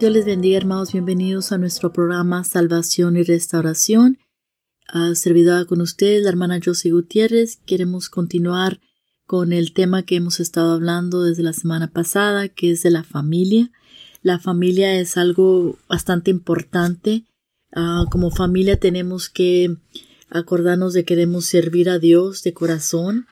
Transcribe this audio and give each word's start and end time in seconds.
Dios 0.00 0.12
les 0.14 0.24
bendiga, 0.24 0.56
hermanos. 0.56 0.92
Bienvenidos 0.92 1.52
a 1.52 1.58
nuestro 1.58 1.92
programa 1.92 2.42
Salvación 2.42 3.18
y 3.18 3.22
Restauración. 3.22 4.16
Uh, 4.94 5.14
servidora 5.14 5.66
con 5.66 5.82
ustedes, 5.82 6.22
la 6.22 6.30
hermana 6.30 6.58
Josie 6.64 6.90
Gutiérrez. 6.90 7.58
Queremos 7.66 8.08
continuar 8.08 8.80
con 9.26 9.52
el 9.52 9.74
tema 9.74 10.04
que 10.04 10.16
hemos 10.16 10.40
estado 10.40 10.72
hablando 10.72 11.22
desde 11.22 11.42
la 11.42 11.52
semana 11.52 11.92
pasada, 11.92 12.48
que 12.48 12.70
es 12.70 12.82
de 12.82 12.90
la 12.90 13.04
familia. 13.04 13.72
La 14.22 14.38
familia 14.38 14.98
es 14.98 15.18
algo 15.18 15.76
bastante 15.86 16.30
importante. 16.30 17.26
Uh, 17.76 18.08
como 18.10 18.30
familia 18.30 18.80
tenemos 18.80 19.28
que 19.28 19.76
acordarnos 20.30 20.94
de 20.94 21.02
que 21.04 21.14
queremos 21.14 21.44
servir 21.44 21.90
a 21.90 21.98
Dios 21.98 22.42
de 22.42 22.54
corazón 22.54 23.26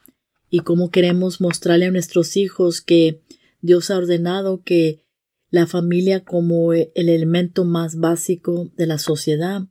y 0.50 0.60
cómo 0.60 0.90
queremos 0.90 1.40
mostrarle 1.40 1.86
a 1.86 1.92
nuestros 1.92 2.36
hijos 2.36 2.82
que 2.82 3.22
Dios 3.62 3.90
ha 3.90 3.96
ordenado 3.96 4.60
que 4.62 5.07
la 5.50 5.66
familia 5.66 6.24
como 6.24 6.72
el 6.72 6.90
elemento 6.94 7.64
más 7.64 7.96
básico 7.96 8.70
de 8.76 8.86
la 8.86 8.98
sociedad. 8.98 9.62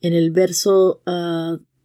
En 0.00 0.14
el 0.14 0.30
verso 0.30 1.02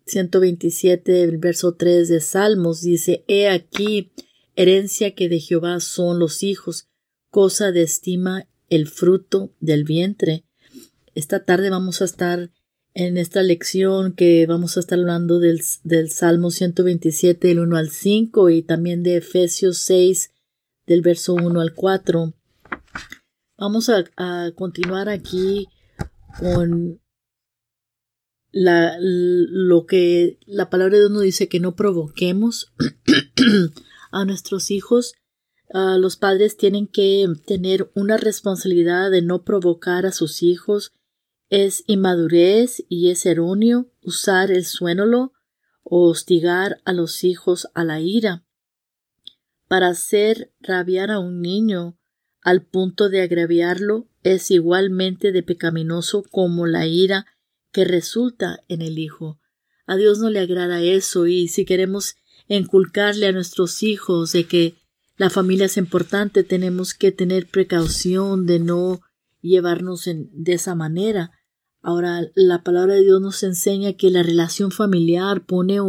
127, 0.05 1.11
ah, 1.11 1.23
el 1.23 1.37
verso 1.37 1.75
3 1.75 2.07
de 2.07 2.21
Salmos 2.21 2.81
dice, 2.81 3.23
He 3.27 3.49
aquí, 3.49 4.11
herencia 4.55 5.13
que 5.13 5.29
de 5.29 5.39
Jehová 5.39 5.79
son 5.79 6.19
los 6.19 6.41
hijos, 6.41 6.87
cosa 7.29 7.71
de 7.71 7.83
estima 7.83 8.47
el 8.69 8.87
fruto 8.87 9.53
del 9.59 9.83
vientre. 9.83 10.45
Esta 11.13 11.43
tarde 11.43 11.69
vamos 11.69 12.01
a 12.01 12.05
estar 12.05 12.51
en 12.93 13.17
esta 13.17 13.43
lección 13.43 14.13
que 14.13 14.47
vamos 14.47 14.75
a 14.75 14.79
estar 14.79 14.97
hablando 14.97 15.39
del, 15.39 15.61
del 15.83 16.09
Salmo 16.09 16.49
127, 16.49 17.47
del 17.47 17.59
1 17.59 17.77
al 17.77 17.89
5 17.91 18.49
y 18.49 18.63
también 18.63 19.03
de 19.03 19.17
Efesios 19.17 19.77
6, 19.79 20.31
del 20.87 21.01
verso 21.01 21.35
1 21.35 21.59
al 21.61 21.75
4. 21.75 22.33
Vamos 23.59 23.89
a, 23.89 24.51
continuar 24.53 25.09
aquí 25.09 25.67
con 26.39 27.01
la, 28.51 28.95
lo 28.99 29.87
que 29.87 30.37
la 30.45 30.69
palabra 30.69 30.99
de 30.99 31.09
nos 31.09 31.23
dice 31.23 31.49
que 31.49 31.59
no 31.59 31.75
provoquemos 31.75 32.71
a 34.11 34.25
nuestros 34.25 34.69
hijos. 34.69 35.15
los 35.73 36.17
padres 36.17 36.55
tienen 36.55 36.85
que 36.85 37.25
tener 37.47 37.89
una 37.95 38.17
responsabilidad 38.17 39.09
de 39.09 39.23
no 39.23 39.43
provocar 39.43 40.05
a 40.05 40.11
sus 40.11 40.43
hijos. 40.43 40.93
Es 41.49 41.83
inmadurez 41.87 42.85
y 42.89 43.09
es 43.09 43.25
erróneo 43.25 43.89
usar 44.03 44.51
el 44.51 44.65
suénolo 44.65 45.33
o 45.81 46.07
hostigar 46.07 46.79
a 46.85 46.93
los 46.93 47.23
hijos 47.23 47.69
a 47.73 47.83
la 47.83 48.01
ira. 48.01 48.45
Para 49.67 49.87
hacer 49.87 50.53
rabiar 50.59 51.09
a 51.09 51.17
un 51.17 51.41
niño 51.41 51.97
al 52.41 52.65
punto 52.65 53.09
de 53.09 53.21
agraviarlo 53.21 54.07
es 54.23 54.51
igualmente 54.51 55.31
de 55.31 55.43
pecaminoso 55.43 56.23
como 56.23 56.67
la 56.67 56.87
ira 56.87 57.25
que 57.71 57.85
resulta 57.85 58.63
en 58.67 58.81
el 58.81 58.99
hijo. 58.99 59.39
A 59.85 59.95
Dios 59.95 60.19
no 60.19 60.29
le 60.29 60.39
agrada 60.39 60.81
eso 60.81 61.27
y 61.27 61.47
si 61.47 61.65
queremos 61.65 62.15
inculcarle 62.47 63.27
a 63.27 63.31
nuestros 63.31 63.83
hijos 63.83 64.31
de 64.31 64.45
que 64.45 64.75
la 65.17 65.29
familia 65.29 65.65
es 65.65 65.77
importante, 65.77 66.43
tenemos 66.43 66.93
que 66.93 67.11
tener 67.11 67.47
precaución 67.47 68.45
de 68.45 68.59
no 68.59 69.01
llevarnos 69.41 70.05
de 70.05 70.53
esa 70.53 70.75
manera. 70.75 71.31
Ahora, 71.81 72.21
la 72.35 72.63
palabra 72.63 72.95
de 72.95 73.03
Dios 73.03 73.21
nos 73.21 73.41
enseña 73.43 73.93
que 73.93 74.11
la 74.11 74.23
relación 74.23 74.71
familiar 74.71 75.45
pone 75.45 75.79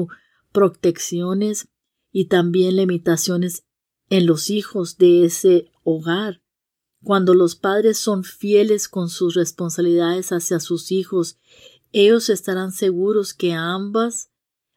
protecciones 0.53 1.69
y 2.10 2.26
también 2.26 2.76
limitaciones 2.76 3.65
en 4.09 4.26
los 4.26 4.48
hijos 4.48 4.97
de 4.97 5.25
ese 5.25 5.70
hogar. 5.88 6.43
Cuando 7.03 7.34
los 7.34 7.54
padres 7.54 7.99
son 7.99 8.25
fieles 8.25 8.88
con 8.88 9.09
sus 9.09 9.34
responsabilidades 9.34 10.32
hacia 10.32 10.60
sus 10.60 10.91
hijos, 10.91 11.38
ellos 11.93 12.28
estarán 12.28 12.72
seguros 12.72 13.34
que 13.34 13.53
ambas, 13.53 14.31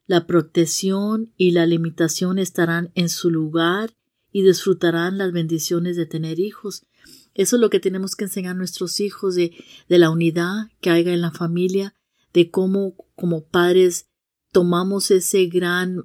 la 0.06 0.28
protección 0.28 1.34
y 1.38 1.52
la 1.52 1.66
limitación 1.66 2.38
estarán 2.38 2.92
en 2.96 3.10
su 3.10 3.30
lugar 3.30 3.96
y 4.32 4.44
disfrutarán 4.44 5.18
las 5.18 5.32
bendiciones 5.32 5.96
de 5.98 6.06
tener 6.06 6.40
hijos. 6.40 6.86
Eso 7.34 7.56
es 7.56 7.60
lo 7.62 7.70
que 7.70 7.80
tenemos 7.80 8.16
que 8.16 8.26
enseñar 8.26 8.52
a 8.52 8.58
nuestros 8.58 9.00
hijos 9.00 9.36
de, 9.36 9.54
de 9.90 9.98
la 9.98 10.10
unidad 10.10 10.70
que 10.80 10.90
haya 10.90 11.14
en 11.14 11.22
la 11.22 11.32
familia, 11.32 11.96
de 12.34 12.50
cómo 12.50 12.96
como 13.16 13.46
padres 13.46 14.08
tomamos 14.52 15.12
ese 15.12 15.48
gran 15.48 16.04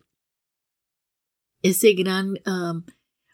ese 1.63 1.95
gran 1.95 2.35
um, 2.47 2.85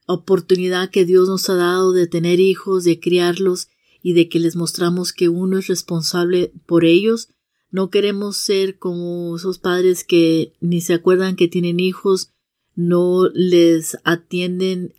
oportunidad 0.07 0.91
que 0.91 1.05
Dios 1.05 1.29
nos 1.29 1.49
ha 1.49 1.55
dado 1.55 1.93
de 1.93 2.07
tener 2.07 2.41
hijos, 2.41 2.85
de 2.85 3.01
criarlos 3.01 3.69
y 4.03 4.15
de 4.15 4.29
que 4.29 4.41
les 4.41 4.57
mostramos 4.57 5.13
que 5.13 5.29
uno 5.29 5.59
es 5.59 5.69
responsable 5.69 6.53
por 6.67 6.85
ellos. 6.85 7.29
No 7.71 7.91
queremos 7.91 8.37
ser 8.37 8.79
como 8.79 9.37
esos 9.37 9.59
padres 9.59 10.05
que 10.05 10.55
ni 10.61 10.81
se 10.81 10.95
acuerdan 10.95 11.37
que 11.37 11.49
tienen 11.49 11.81
hijos, 11.81 12.33
no 12.75 13.29
les 13.33 13.99
atienden 14.05 14.95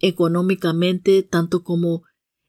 económicamente 0.00 1.22
tanto 1.22 1.62
como 1.62 2.04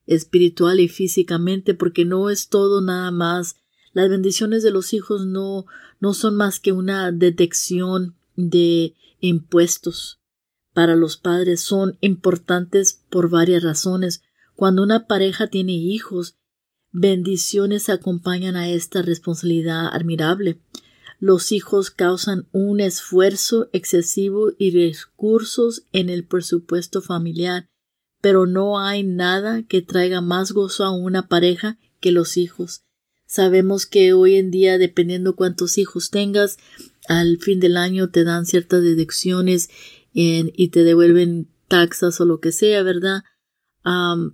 espiritual 0.05 0.79
y 0.79 0.87
físicamente, 0.87 1.73
porque 1.73 2.05
no 2.05 2.29
es 2.29 2.49
todo 2.49 2.81
nada 2.81 3.11
más. 3.11 3.55
Las 3.93 4.09
bendiciones 4.09 4.63
de 4.63 4.71
los 4.71 4.93
hijos 4.93 5.25
no, 5.25 5.65
no 5.99 6.13
son 6.13 6.35
más 6.35 6.59
que 6.59 6.71
una 6.71 7.11
detección 7.11 8.15
de 8.35 8.95
impuestos 9.19 10.22
para 10.73 10.95
los 10.95 11.17
padres 11.17 11.61
son 11.61 11.97
importantes 12.01 13.01
por 13.09 13.29
varias 13.29 13.63
razones. 13.63 14.23
Cuando 14.55 14.83
una 14.83 15.07
pareja 15.07 15.47
tiene 15.47 15.73
hijos, 15.73 16.35
bendiciones 16.91 17.89
acompañan 17.89 18.55
a 18.55 18.69
esta 18.69 19.01
responsabilidad 19.01 19.87
admirable. 19.87 20.59
Los 21.19 21.51
hijos 21.51 21.89
causan 21.89 22.47
un 22.51 22.79
esfuerzo 22.79 23.69
excesivo 23.71 24.51
y 24.57 24.71
recursos 24.71 25.83
en 25.93 26.09
el 26.09 26.25
presupuesto 26.25 27.01
familiar, 27.01 27.69
pero 28.19 28.45
no 28.45 28.79
hay 28.79 29.03
nada 29.03 29.63
que 29.63 29.81
traiga 29.81 30.21
más 30.21 30.51
gozo 30.51 30.83
a 30.83 30.91
una 30.91 31.27
pareja 31.27 31.77
que 31.99 32.11
los 32.11 32.35
hijos. 32.37 32.83
Sabemos 33.25 33.85
que 33.85 34.13
hoy 34.13 34.35
en 34.35 34.51
día, 34.51 34.77
dependiendo 34.77 35.35
cuántos 35.35 35.77
hijos 35.77 36.09
tengas, 36.09 36.57
al 37.07 37.37
fin 37.39 37.59
del 37.59 37.77
año 37.77 38.09
te 38.09 38.23
dan 38.23 38.45
ciertas 38.45 38.83
deducciones 38.83 39.69
y 40.13 40.67
te 40.69 40.83
devuelven 40.83 41.49
taxas 41.67 42.21
o 42.21 42.25
lo 42.25 42.39
que 42.39 42.51
sea, 42.51 42.83
¿verdad? 42.83 43.23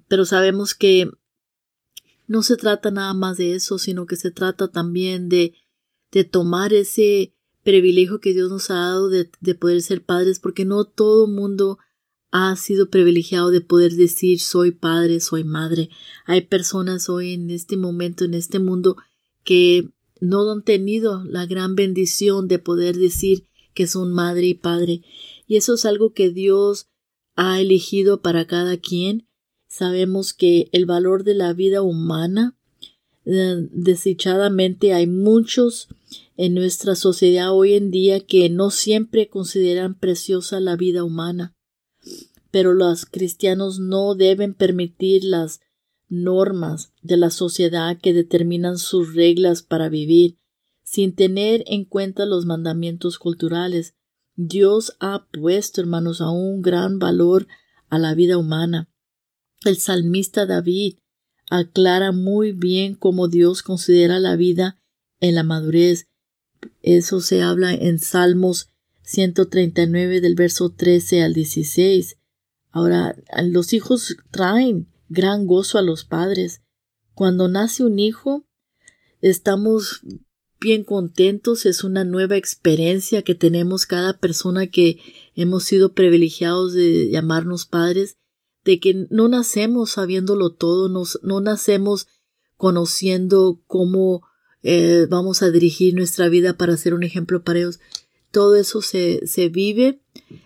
pero 0.07 0.25
sabemos 0.25 0.75
que 0.75 1.09
no 2.27 2.43
se 2.43 2.57
trata 2.57 2.91
nada 2.91 3.13
más 3.15 3.37
de 3.37 3.55
eso, 3.55 3.79
sino 3.79 4.05
que 4.05 4.15
se 4.15 4.29
trata 4.29 4.67
también 4.67 5.29
de, 5.29 5.55
de 6.11 6.23
tomar 6.23 6.73
ese 6.73 7.33
privilegio 7.63 8.19
que 8.19 8.33
Dios 8.33 8.51
nos 8.51 8.69
ha 8.69 8.75
dado 8.75 9.09
de, 9.09 9.31
de 9.41 9.55
poder 9.55 9.81
ser 9.81 10.03
padres, 10.03 10.39
porque 10.39 10.65
no 10.65 10.85
todo 10.85 11.25
mundo 11.25 11.79
ha 12.31 12.55
sido 12.55 12.91
privilegiado 12.91 13.49
de 13.49 13.61
poder 13.61 13.93
decir 13.93 14.39
soy 14.39 14.71
padre, 14.71 15.19
soy 15.19 15.43
madre. 15.43 15.89
Hay 16.25 16.41
personas 16.41 17.09
hoy 17.09 17.33
en 17.33 17.49
este 17.49 17.77
momento, 17.77 18.25
en 18.25 18.35
este 18.35 18.59
mundo, 18.59 18.97
que 19.43 19.89
no 20.21 20.51
han 20.51 20.63
tenido 20.63 21.23
la 21.23 21.47
gran 21.47 21.75
bendición 21.75 22.47
de 22.47 22.59
poder 22.59 22.95
decir 22.95 23.47
que 23.73 23.87
son 23.87 24.11
madre 24.13 24.45
y 24.45 24.53
padre 24.53 25.01
y 25.49 25.57
eso 25.57 25.73
es 25.73 25.83
algo 25.83 26.13
que 26.13 26.29
Dios 26.29 26.89
ha 27.35 27.59
elegido 27.59 28.21
para 28.21 28.45
cada 28.45 28.77
quien. 28.77 29.27
Sabemos 29.67 30.31
que 30.35 30.69
el 30.73 30.85
valor 30.85 31.23
de 31.23 31.33
la 31.33 31.53
vida 31.53 31.81
humana, 31.81 32.55
eh, 33.25 33.67
desdichadamente 33.71 34.93
hay 34.93 35.07
muchos 35.07 35.87
en 36.37 36.53
nuestra 36.53 36.93
sociedad 36.93 37.51
hoy 37.51 37.73
en 37.73 37.89
día 37.89 38.19
que 38.19 38.47
no 38.49 38.69
siempre 38.69 39.27
consideran 39.27 39.97
preciosa 39.97 40.59
la 40.59 40.75
vida 40.75 41.03
humana. 41.03 41.55
Pero 42.51 42.75
los 42.75 43.07
cristianos 43.07 43.79
no 43.79 44.13
deben 44.13 44.53
permitir 44.53 45.23
las 45.23 45.61
normas 46.09 46.93
de 47.01 47.17
la 47.17 47.31
sociedad 47.31 47.97
que 47.99 48.13
determinan 48.13 48.77
sus 48.77 49.15
reglas 49.15 49.63
para 49.63 49.89
vivir, 49.89 50.37
sin 50.83 51.15
tener 51.15 51.63
en 51.65 51.85
cuenta 51.85 52.27
los 52.27 52.45
mandamientos 52.45 53.17
culturales 53.17 53.95
Dios 54.41 54.95
ha 55.01 55.27
puesto, 55.33 55.81
hermanos, 55.81 56.21
a 56.21 56.31
un 56.31 56.61
gran 56.61 56.97
valor 56.97 57.45
a 57.89 57.99
la 57.99 58.13
vida 58.13 58.37
humana. 58.37 58.89
El 59.65 59.75
salmista 59.75 60.45
David 60.45 60.95
aclara 61.49 62.13
muy 62.13 62.53
bien 62.53 62.95
cómo 62.95 63.27
Dios 63.27 63.63
considera 63.63 64.17
la 64.17 64.37
vida 64.37 64.81
en 65.19 65.35
la 65.35 65.43
madurez. 65.43 66.07
Eso 66.81 67.19
se 67.19 67.41
habla 67.41 67.73
en 67.73 67.99
Salmos 67.99 68.69
139 69.01 70.21
del 70.21 70.35
verso 70.35 70.69
13 70.69 71.21
al 71.21 71.33
16. 71.33 72.15
Ahora, 72.71 73.17
los 73.43 73.73
hijos 73.73 74.15
traen 74.31 74.87
gran 75.09 75.47
gozo 75.47 75.77
a 75.77 75.81
los 75.81 76.05
padres. 76.05 76.61
Cuando 77.13 77.49
nace 77.49 77.83
un 77.83 77.99
hijo, 77.99 78.45
estamos 79.19 79.99
bien 80.59 80.83
contentos, 80.83 81.65
es 81.65 81.83
una 81.83 82.03
nueva 82.03 82.35
experiencia 82.37 83.21
que 83.21 83.35
tenemos 83.35 83.85
cada 83.85 84.17
persona 84.17 84.67
que 84.67 84.99
hemos 85.35 85.63
sido 85.63 85.93
privilegiados 85.93 86.73
de 86.73 87.09
llamarnos 87.09 87.65
padres, 87.65 88.17
de 88.65 88.79
que 88.79 89.07
no 89.09 89.27
nacemos 89.27 89.91
sabiéndolo 89.91 90.51
todo, 90.51 90.89
no 90.89 91.41
nacemos 91.41 92.07
conociendo 92.57 93.61
cómo 93.67 94.21
eh, 94.61 95.07
vamos 95.09 95.41
a 95.41 95.51
dirigir 95.51 95.95
nuestra 95.95 96.27
vida 96.27 96.57
para 96.57 96.75
ser 96.75 96.93
un 96.93 97.03
ejemplo 97.03 97.43
para 97.43 97.59
ellos. 97.59 97.79
Todo 98.31 98.55
eso 98.55 98.81
se, 98.81 99.25
se 99.25 99.49
vive, 99.49 100.01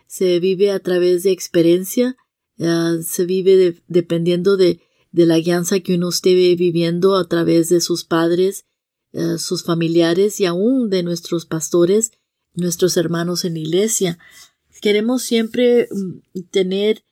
se 0.08 0.40
vive 0.40 0.72
a 0.72 0.80
través 0.80 1.24
de 1.24 1.32
experiencia, 1.32 2.16
uh, 2.60 3.02
se 3.02 3.26
vive 3.26 3.58
de, 3.58 3.84
dependiendo 3.88 4.56
de, 4.58 4.80
de, 5.12 5.26
la 5.26 5.40
guianza 5.40 5.80
que 5.80 5.96
uno 5.96 6.10
esté 6.10 6.34
viviendo 6.56 7.16
a 7.16 7.28
través 7.28 7.70
de 7.70 7.82
sus 7.82 8.06
padres, 8.06 8.66
uh, 9.14 9.38
sus 9.38 9.64
familiares 9.64 10.40
y 10.40 10.46
aún 10.46 10.90
de 10.90 11.04
nuestros 11.04 11.46
pastores, 11.46 12.12
nuestros 12.54 12.98
hermanos 12.98 13.46
en 13.46 13.54
la 13.54 13.60
iglesia. 13.60 14.20
Queremos 14.82 15.24
siempre 15.24 15.88
mm, 15.92 16.42
tener 16.52 17.04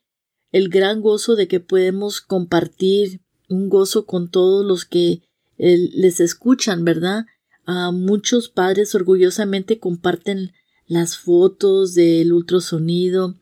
el 0.52 0.70
gran 0.70 1.02
gozo 1.02 1.36
de 1.36 1.48
que 1.48 1.60
podemos 1.60 2.22
compartir 2.22 3.22
un 3.50 3.70
gozo 3.70 4.06
con 4.06 4.30
todos 4.30 4.66
los 4.66 4.86
que 4.86 5.22
les 5.58 6.20
escuchan, 6.20 6.84
¿verdad? 6.84 7.26
A 7.66 7.92
muchos 7.92 8.50
padres 8.50 8.96
orgullosamente 8.96 9.80
comparten 9.80 10.54
las 10.88 11.18
fotos 11.18 11.94
del 11.94 12.34
ultrasonido 12.34 13.36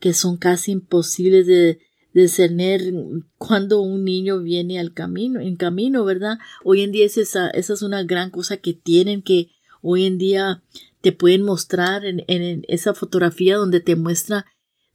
que 0.00 0.14
son 0.14 0.36
casi 0.38 0.72
imposibles 0.72 1.46
de 1.46 1.78
discernir 2.22 2.94
cuando 3.38 3.80
un 3.80 4.04
niño 4.04 4.40
viene 4.40 4.78
al 4.78 4.92
camino, 4.94 5.40
en 5.40 5.56
camino, 5.56 6.04
¿verdad? 6.04 6.38
Hoy 6.64 6.82
en 6.82 6.92
día 6.92 7.06
es 7.06 7.18
esa, 7.18 7.50
esa 7.50 7.74
es 7.74 7.82
una 7.82 8.02
gran 8.04 8.30
cosa 8.30 8.56
que 8.56 8.72
tienen 8.72 9.22
que 9.22 9.50
hoy 9.82 10.04
en 10.04 10.18
día 10.18 10.62
te 11.00 11.12
pueden 11.12 11.42
mostrar 11.42 12.04
en, 12.04 12.24
en 12.26 12.64
esa 12.68 12.94
fotografía 12.94 13.56
donde 13.56 13.80
te 13.80 13.96
muestra 13.96 14.46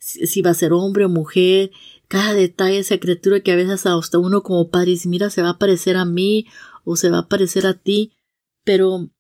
si, 0.02 0.42
va 0.42 0.50
a 0.50 0.56
ser 0.56 0.74
hombre 0.74 1.06
o 1.06 1.10
mujer, 1.10 1.72
cada 2.08 2.34
detalle, 2.34 2.80
esa 2.80 2.98
criatura 2.98 3.40
que 3.40 3.52
a 3.52 3.56
veces 3.56 3.86
hasta 3.86 4.18
uno 4.18 4.42
como 4.42 4.70
padre 4.70 4.92
dice, 4.92 5.08
mira, 5.08 5.30
se 5.30 5.44
va 5.44 5.52
a 5.52 5.60
parecer 5.60 5.96
a 5.96 6.06
mí 6.06 6.48
o 6.84 6.96
se 6.96 7.10
va 7.10 7.20
a 7.20 7.28
parecer 7.28 7.68
a 7.68 7.76
ti, 7.76 8.14
pero 8.64 9.12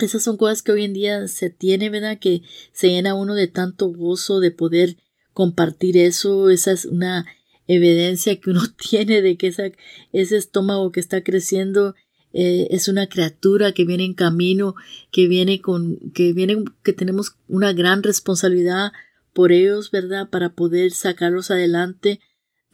esas 0.00 0.22
son 0.22 0.36
cosas 0.38 0.62
que 0.62 0.72
hoy 0.72 0.84
en 0.84 0.94
día 0.94 1.28
se 1.28 1.50
tiene, 1.50 1.90
¿verdad? 1.90 2.18
Que 2.18 2.42
se 2.72 2.88
llena 2.88 3.14
uno 3.14 3.34
de 3.34 3.48
tanto 3.48 3.88
gozo 3.88 4.40
de 4.40 4.50
poder 4.50 4.96
compartir 5.34 5.98
eso, 5.98 6.48
esa 6.48 6.72
es 6.72 6.86
una 6.86 7.26
evidencia 7.66 8.40
que 8.40 8.50
uno 8.50 8.62
tiene 8.90 9.20
de 9.20 9.36
que 9.36 9.48
esa, 9.48 9.64
ese 10.12 10.36
estómago 10.36 10.90
que 10.90 11.00
está 11.00 11.22
creciendo 11.22 11.94
eh, 12.32 12.68
es 12.70 12.88
una 12.88 13.08
criatura 13.08 13.72
que 13.72 13.84
viene 13.84 14.04
en 14.04 14.14
camino, 14.14 14.74
que 15.12 15.28
viene 15.28 15.60
con, 15.60 15.98
que 16.14 16.32
viene, 16.32 16.64
que 16.82 16.92
tenemos 16.92 17.36
una 17.46 17.72
gran 17.72 18.02
responsabilidad 18.02 18.92
por 19.34 19.52
ellos, 19.52 19.90
¿verdad? 19.90 20.30
Para 20.30 20.54
poder 20.54 20.92
sacarlos 20.92 21.50
adelante 21.50 22.20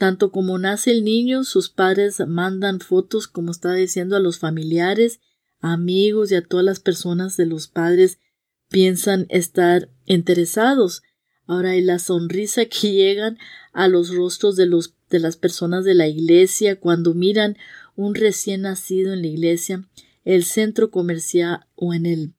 tanto 0.00 0.32
como 0.32 0.56
nace 0.56 0.92
el 0.92 1.04
niño, 1.04 1.44
sus 1.44 1.68
padres 1.68 2.26
mandan 2.26 2.80
fotos, 2.80 3.28
como 3.28 3.50
estaba 3.50 3.74
diciendo, 3.74 4.16
a 4.16 4.20
los 4.20 4.38
familiares, 4.38 5.20
amigos 5.60 6.32
y 6.32 6.36
a 6.36 6.42
todas 6.42 6.64
las 6.64 6.80
personas 6.80 7.36
de 7.36 7.44
los 7.44 7.68
padres 7.68 8.18
piensan 8.70 9.26
estar 9.28 9.90
interesados. 10.06 11.02
Ahora, 11.46 11.76
y 11.76 11.80
la 11.82 11.98
sonrisa 11.98 12.66
que 12.66 12.92
llegan 12.92 13.38
a 13.72 13.88
los 13.88 14.14
rostros 14.14 14.56
de 14.56 14.66
los 14.66 14.94
de 15.10 15.18
las 15.18 15.36
personas 15.36 15.84
de 15.84 15.94
la 15.94 16.06
iglesia 16.06 16.78
cuando 16.78 17.14
miran 17.14 17.56
un 17.96 18.14
recién 18.14 18.62
nacido 18.62 19.12
en 19.12 19.22
la 19.22 19.26
iglesia, 19.26 19.88
el 20.24 20.44
centro 20.44 20.90
comercial 20.90 21.66
o 21.74 21.92
en 21.92 22.06
el 22.06 22.34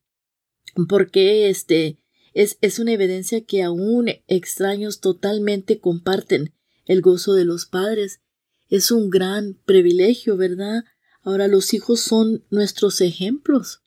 porque 0.88 1.50
este 1.50 1.98
es, 2.33 2.57
es 2.62 2.80
una 2.80 2.94
evidencia 2.94 3.44
que 3.44 3.62
aún 3.62 4.07
extraños 4.27 5.01
totalmente 5.01 5.80
comparten 5.80 6.53
el 6.86 7.01
gozo 7.01 7.33
de 7.33 7.44
los 7.44 7.65
padres. 7.65 8.21
Es 8.69 8.89
un 8.89 9.09
gran 9.09 9.56
privilegio, 9.65 10.38
¿verdad? 10.38 10.86
Ahora 11.24 11.48
los 11.48 11.74
hijos 11.74 12.00
son 12.00 12.45
nuestros 12.50 13.01
ejemplos. 13.01 13.81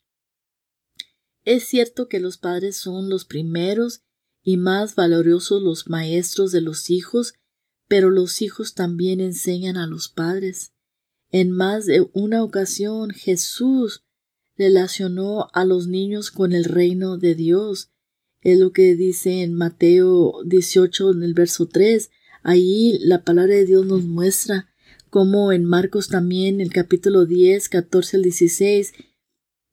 Es 1.43 1.63
cierto 1.63 2.07
que 2.07 2.19
los 2.19 2.37
padres 2.37 2.77
son 2.77 3.09
los 3.09 3.25
primeros 3.25 4.04
y 4.45 4.57
más 4.57 4.93
valiosos 4.93 5.61
los 5.61 5.89
maestros 5.89 6.51
de 6.51 6.61
los 6.61 6.91
hijos, 6.91 7.33
pero 7.87 8.11
los 8.11 8.43
hijos 8.43 8.75
también 8.75 9.19
enseñan 9.19 9.75
a 9.75 9.87
los 9.87 10.07
padres. 10.07 10.71
En 11.31 11.49
más 11.49 11.87
de 11.87 12.07
una 12.13 12.43
ocasión 12.43 13.09
Jesús 13.09 14.03
relacionó 14.55 15.47
a 15.51 15.65
los 15.65 15.87
niños 15.87 16.29
con 16.29 16.53
el 16.53 16.63
reino 16.63 17.17
de 17.17 17.33
Dios. 17.33 17.91
Es 18.41 18.59
lo 18.59 18.71
que 18.71 18.95
dice 18.95 19.41
en 19.41 19.55
Mateo 19.55 20.43
18 20.45 21.11
en 21.11 21.23
el 21.23 21.33
verso 21.33 21.67
3. 21.67 22.11
Ahí 22.43 22.99
la 23.01 23.23
palabra 23.23 23.55
de 23.55 23.65
Dios 23.65 23.87
nos 23.87 24.03
muestra 24.03 24.69
como 25.09 25.51
en 25.51 25.65
Marcos 25.65 26.09
también, 26.09 26.61
el 26.61 26.71
capítulo 26.71 27.25
10, 27.25 27.69
14 27.69 28.17
al 28.17 28.23
16, 28.23 28.93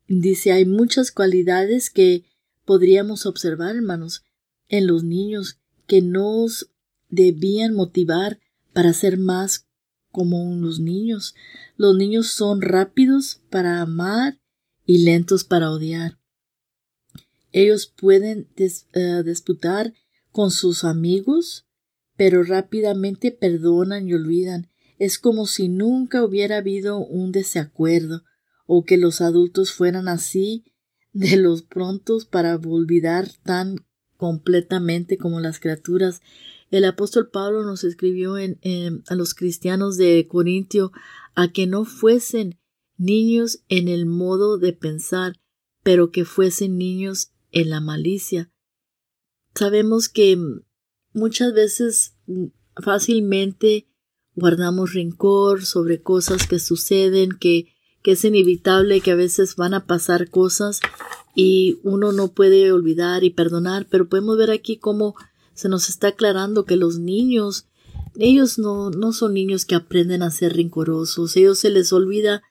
dice 0.07 0.53
hay 0.53 0.65
muchas 0.65 1.11
cualidades 1.11 1.91
que 1.91 2.25
podríamos 2.65 3.27
observar, 3.27 3.75
hermanos, 3.75 4.25
en 4.69 4.87
los 4.87 5.05
niños 5.05 5.59
que 5.87 6.03
nos 6.03 6.71
debían 7.09 7.75
motivar 7.75 8.41
para 8.73 8.93
ser 8.93 9.19
más 9.19 9.67
como 10.11 10.55
los 10.57 10.81
niños. 10.81 11.35
Los 11.77 11.97
niños 11.97 12.29
son 12.29 12.63
rápidos 12.63 13.41
para 13.51 13.81
amar 13.81 14.39
y 14.87 15.05
lentos 15.05 15.45
para 15.45 15.71
odiar. 15.71 16.19
Ellos 17.53 17.87
pueden 17.87 18.49
eh, 18.57 19.23
disputar 19.25 19.93
con 20.31 20.51
sus 20.51 20.85
amigos, 20.85 21.67
pero 22.17 22.43
rápidamente 22.43 23.31
perdonan 23.31 24.09
y 24.09 24.15
olvidan. 24.15 24.71
Es 24.99 25.19
como 25.19 25.47
si 25.47 25.69
nunca 25.69 26.25
hubiera 26.25 26.59
habido 26.59 26.99
un 26.99 27.33
desacuerdo, 27.33 28.25
o 28.67 28.85
que 28.85 28.97
los 28.97 29.21
adultos 29.21 29.73
fueran 29.73 30.09
así 30.09 30.65
de 31.13 31.37
los 31.37 31.63
prontos 31.63 32.25
para 32.25 32.57
olvidar 32.57 33.29
tan 33.43 33.85
completamente 34.23 35.19
como 35.19 35.41
las 35.41 35.59
criaturas. 35.59 36.23
El 36.71 36.85
apóstol 36.85 37.29
Pablo 37.29 37.65
nos 37.65 37.83
escribió 37.83 38.39
en, 38.39 38.57
a 39.09 39.17
los 39.17 39.35
cristianos 39.35 39.97
de 39.97 40.29
Corintio 40.29 40.93
a 41.35 41.51
que 41.51 41.67
no 41.67 41.85
fuesen 41.85 42.57
niños 42.97 43.65
en 43.69 43.89
el 43.89 44.07
modo 44.07 44.59
de 44.59 44.75
pensar, 44.75 45.41
pero 45.83 46.13
que 46.13 46.25
fuesen 46.25 46.79
niños 46.79 47.33
en 47.51 47.71
la 47.71 47.81
malicia. 47.81 48.53
Sabemos 49.57 50.09
que 50.09 50.39
muchas 51.13 51.53
veces 51.53 52.15
fácilmente 52.77 53.89
guardamos 54.37 54.95
rencor 54.95 55.65
sobre 55.65 56.01
cosas 56.01 56.47
que 56.47 56.61
suceden, 56.61 57.31
que, 57.41 57.72
que 58.03 58.13
es 58.13 58.25
inevitable 58.25 59.01
que 59.01 59.13
a 59.13 59.17
veces 59.17 59.57
van 59.57 59.75
a 59.75 59.87
pasar 59.87 60.29
cosas 60.29 60.81
y 61.35 61.79
uno 61.83 62.13
no 62.13 62.29
puede 62.29 62.73
olvidar 62.73 63.25
y 63.25 63.31
perdonar, 63.31 63.87
pero 63.91 64.09
podemos 64.09 64.37
ver 64.37 64.51
aquí 64.51 64.77
cómo 64.77 65.15
se 65.55 65.69
nos 65.69 65.89
está 65.89 66.09
aclarando 66.09 66.65
que 66.65 66.77
los 66.77 66.99
niños, 66.99 67.69
ellos 68.17 68.59
no, 68.59 68.91
no 68.91 69.13
son 69.13 69.35
niños 69.35 69.65
que 69.65 69.75
aprenden 69.75 70.23
a 70.23 70.31
ser 70.31 70.57
rencorosos, 70.57 71.37
ellos 71.37 71.59
se 71.59 71.71
les 71.71 71.93
olvida 71.93 72.43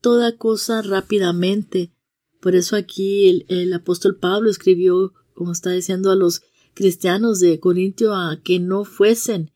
toda 0.00 0.36
cosa 0.36 0.82
rápidamente. 0.82 1.92
Por 2.40 2.54
eso 2.54 2.76
aquí 2.76 3.28
el, 3.28 3.46
el 3.48 3.72
apóstol 3.72 4.16
Pablo 4.16 4.50
escribió, 4.50 5.12
como 5.34 5.52
está 5.52 5.70
diciendo 5.70 6.10
a 6.10 6.16
los 6.16 6.42
cristianos 6.74 7.40
de 7.40 7.60
Corintio 7.60 8.14
a 8.14 8.40
que 8.42 8.60
no 8.60 8.84
fuesen 8.84 9.52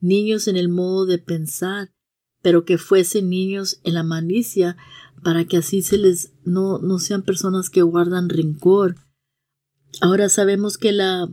niños 0.00 0.48
en 0.48 0.56
el 0.56 0.68
modo 0.68 1.06
de 1.06 1.18
pensar, 1.18 1.92
pero 2.42 2.64
que 2.64 2.78
fuesen 2.78 3.30
niños 3.30 3.80
en 3.84 3.94
la 3.94 4.02
malicia, 4.02 4.76
para 5.22 5.44
que 5.44 5.58
así 5.58 5.82
se 5.82 5.98
les 5.98 6.32
no, 6.44 6.78
no 6.78 6.98
sean 6.98 7.22
personas 7.22 7.70
que 7.70 7.82
guardan 7.82 8.28
rencor. 8.28 8.96
Ahora 10.00 10.28
sabemos 10.28 10.78
que 10.78 10.92
la 10.92 11.32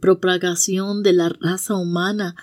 propagación 0.00 1.02
de 1.02 1.14
la 1.14 1.30
raza 1.30 1.74
humana, 1.74 2.36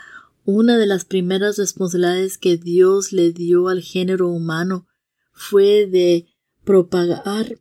una 0.44 0.77
de 0.77 0.88
las 0.88 1.06
primeras 1.06 1.58
responsabilidades 1.58 2.38
que 2.38 2.58
Dios 2.58 3.12
le 3.13 3.32
dio 3.32 3.68
al 3.68 3.82
género 3.82 4.30
humano 4.30 4.88
fue 5.34 5.86
de 5.86 6.27
propagar 6.63 7.60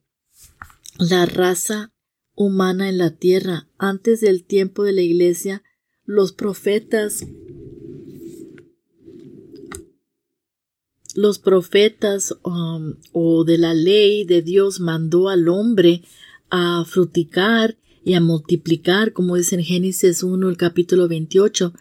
la 0.98 1.26
raza 1.26 1.92
humana 2.34 2.88
en 2.88 2.98
la 2.98 3.16
tierra. 3.16 3.68
Antes 3.78 4.20
del 4.20 4.44
tiempo 4.44 4.84
de 4.84 4.92
la 4.92 5.02
Iglesia, 5.02 5.62
los 6.04 6.32
profetas 6.32 7.24
los 11.14 11.38
profetas 11.38 12.36
um, 12.42 12.94
o 13.12 13.44
de 13.44 13.58
la 13.58 13.74
ley 13.74 14.24
de 14.24 14.42
Dios 14.42 14.80
mandó 14.80 15.28
al 15.28 15.48
hombre 15.48 16.02
a 16.50 16.84
fruticar 16.84 17.76
y 18.04 18.14
a 18.14 18.20
multiplicar, 18.20 19.12
como 19.12 19.36
dice 19.36 19.56
en 19.56 19.64
Génesis 19.64 20.22
1, 20.22 20.48
el 20.48 20.56
capítulo 20.56 21.08
28. 21.08 21.72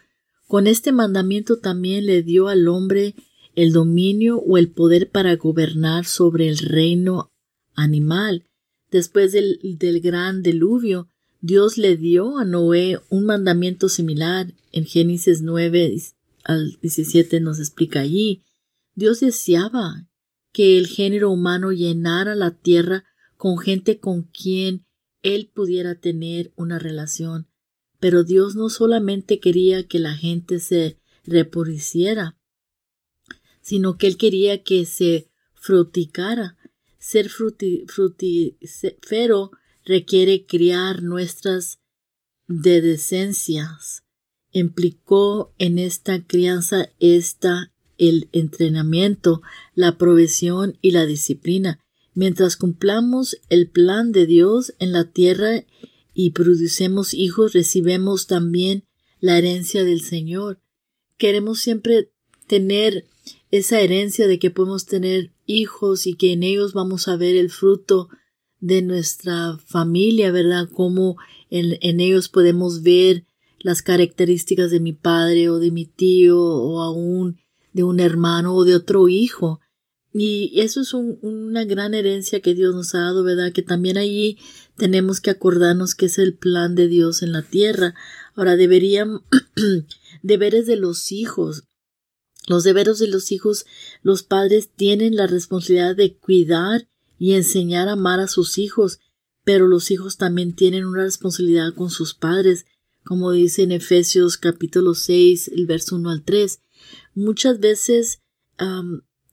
Con 0.46 0.66
este 0.66 0.92
mandamiento 0.92 1.58
también 1.58 2.06
le 2.06 2.22
dio 2.22 2.48
al 2.48 2.68
hombre 2.68 3.14
el 3.54 3.72
dominio 3.72 4.38
o 4.38 4.58
el 4.58 4.70
poder 4.70 5.10
para 5.10 5.36
gobernar 5.36 6.06
sobre 6.06 6.48
el 6.48 6.58
reino 6.58 7.32
animal. 7.74 8.46
Después 8.90 9.32
del, 9.32 9.58
gran 10.00 10.42
diluvio, 10.42 11.08
Dios 11.40 11.76
le 11.76 11.96
dio 11.96 12.38
a 12.38 12.44
Noé 12.44 13.00
un 13.10 13.26
mandamiento 13.26 13.88
similar 13.88 14.54
en 14.72 14.86
Génesis 14.86 15.42
9 15.42 15.96
al 16.44 16.78
17 16.80 17.40
nos 17.40 17.58
explica 17.58 18.00
allí. 18.00 18.42
Dios 18.94 19.20
deseaba 19.20 20.08
que 20.52 20.78
el 20.78 20.86
género 20.86 21.30
humano 21.30 21.72
llenara 21.72 22.34
la 22.34 22.56
tierra 22.56 23.04
con 23.36 23.58
gente 23.58 23.98
con 23.98 24.22
quien 24.22 24.86
él 25.22 25.50
pudiera 25.52 25.96
tener 25.96 26.52
una 26.56 26.78
relación. 26.78 27.48
Pero 27.98 28.22
Dios 28.22 28.54
no 28.54 28.68
solamente 28.70 29.40
quería 29.40 29.88
que 29.88 29.98
la 29.98 30.14
gente 30.14 30.60
se 30.60 31.00
reproduciera, 31.24 32.38
sino 33.60 33.96
que 33.96 34.06
él 34.06 34.16
quería 34.16 34.62
que 34.62 34.86
se 34.86 35.28
fruticara. 35.54 36.56
Ser 36.98 37.28
frutífero 37.30 38.30
requiere 39.84 40.46
criar 40.46 41.02
nuestras 41.02 41.80
decencias. 42.46 44.04
Implicó 44.52 45.52
en 45.58 45.78
esta 45.78 46.24
crianza 46.24 46.90
esta 47.00 47.73
el 47.98 48.28
entrenamiento, 48.32 49.42
la 49.74 49.98
provisión 49.98 50.78
y 50.80 50.90
la 50.92 51.06
disciplina. 51.06 51.80
Mientras 52.14 52.56
cumplamos 52.56 53.38
el 53.48 53.68
plan 53.68 54.12
de 54.12 54.26
Dios 54.26 54.74
en 54.78 54.92
la 54.92 55.10
tierra 55.10 55.64
y 56.12 56.30
producemos 56.30 57.12
hijos, 57.12 57.52
recibemos 57.52 58.26
también 58.26 58.84
la 59.20 59.36
herencia 59.38 59.84
del 59.84 60.00
Señor. 60.00 60.60
Queremos 61.18 61.60
siempre 61.60 62.10
tener 62.46 63.06
esa 63.50 63.80
herencia 63.80 64.28
de 64.28 64.38
que 64.38 64.50
podemos 64.50 64.86
tener 64.86 65.32
hijos 65.46 66.06
y 66.06 66.14
que 66.14 66.32
en 66.32 66.42
ellos 66.42 66.72
vamos 66.72 67.08
a 67.08 67.16
ver 67.16 67.36
el 67.36 67.50
fruto 67.50 68.08
de 68.60 68.82
nuestra 68.82 69.58
familia, 69.66 70.30
¿verdad? 70.30 70.68
Cómo 70.72 71.16
en, 71.50 71.78
en 71.80 72.00
ellos 72.00 72.28
podemos 72.28 72.82
ver 72.82 73.24
las 73.58 73.82
características 73.82 74.70
de 74.70 74.80
mi 74.80 74.92
padre 74.92 75.48
o 75.48 75.58
de 75.58 75.70
mi 75.70 75.86
tío 75.86 76.38
o 76.38 76.80
aún 76.80 77.40
de 77.74 77.84
un 77.84 78.00
hermano 78.00 78.54
o 78.54 78.64
de 78.64 78.74
otro 78.74 79.08
hijo. 79.08 79.60
Y 80.16 80.60
eso 80.60 80.80
es 80.80 80.94
una 80.94 81.64
gran 81.64 81.92
herencia 81.92 82.40
que 82.40 82.54
Dios 82.54 82.72
nos 82.72 82.94
ha 82.94 83.00
dado, 83.00 83.24
¿verdad? 83.24 83.52
Que 83.52 83.62
también 83.62 83.98
allí 83.98 84.38
tenemos 84.76 85.20
que 85.20 85.30
acordarnos 85.30 85.96
que 85.96 86.06
es 86.06 86.18
el 86.18 86.34
plan 86.34 86.76
de 86.76 86.86
Dios 86.86 87.22
en 87.22 87.32
la 87.32 87.42
tierra. 87.42 87.94
Ahora 88.36 88.56
deberían, 88.56 89.22
deberes 90.22 90.66
de 90.66 90.76
los 90.76 91.10
hijos. 91.10 91.64
Los 92.46 92.62
deberes 92.62 93.00
de 93.00 93.08
los 93.08 93.32
hijos, 93.32 93.66
los 94.02 94.22
padres 94.22 94.70
tienen 94.74 95.16
la 95.16 95.26
responsabilidad 95.26 95.96
de 95.96 96.16
cuidar 96.16 96.88
y 97.18 97.32
enseñar 97.32 97.88
a 97.88 97.92
amar 97.92 98.20
a 98.20 98.28
sus 98.28 98.58
hijos, 98.58 99.00
pero 99.44 99.66
los 99.66 99.90
hijos 99.90 100.16
también 100.16 100.54
tienen 100.54 100.84
una 100.84 101.02
responsabilidad 101.02 101.74
con 101.74 101.90
sus 101.90 102.14
padres, 102.14 102.66
como 103.02 103.32
dice 103.32 103.62
en 103.62 103.72
Efesios 103.72 104.36
capítulo 104.36 104.94
6, 104.94 105.48
el 105.48 105.66
verso 105.66 105.96
1 105.96 106.10
al 106.10 106.22
3. 106.22 106.60
Muchas 107.14 107.60
veces 107.60 108.22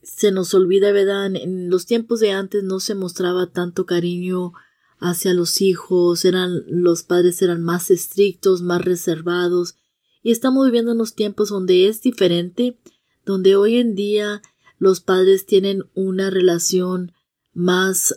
se 0.04 0.32
nos 0.32 0.54
olvida, 0.54 0.92
¿verdad? 0.92 1.36
En 1.36 1.70
los 1.70 1.86
tiempos 1.86 2.20
de 2.20 2.32
antes 2.32 2.64
no 2.64 2.80
se 2.80 2.96
mostraba 2.96 3.52
tanto 3.52 3.86
cariño 3.86 4.54
hacia 5.00 5.34
los 5.34 5.62
hijos, 5.62 6.26
eran, 6.26 6.64
los 6.68 7.04
padres 7.04 7.42
eran 7.42 7.64
más 7.64 7.90
estrictos, 7.92 8.62
más 8.62 8.84
reservados, 8.84 9.76
y 10.22 10.32
estamos 10.32 10.66
viviendo 10.66 10.92
unos 10.92 11.16
tiempos 11.16 11.50
donde 11.50 11.88
es 11.88 12.02
diferente, 12.02 12.80
donde 13.26 13.56
hoy 13.56 13.78
en 13.78 13.96
día 13.96 14.42
los 14.78 15.00
padres 15.00 15.46
tienen 15.46 15.84
una 15.96 16.30
relación 16.30 17.14
más, 17.54 18.16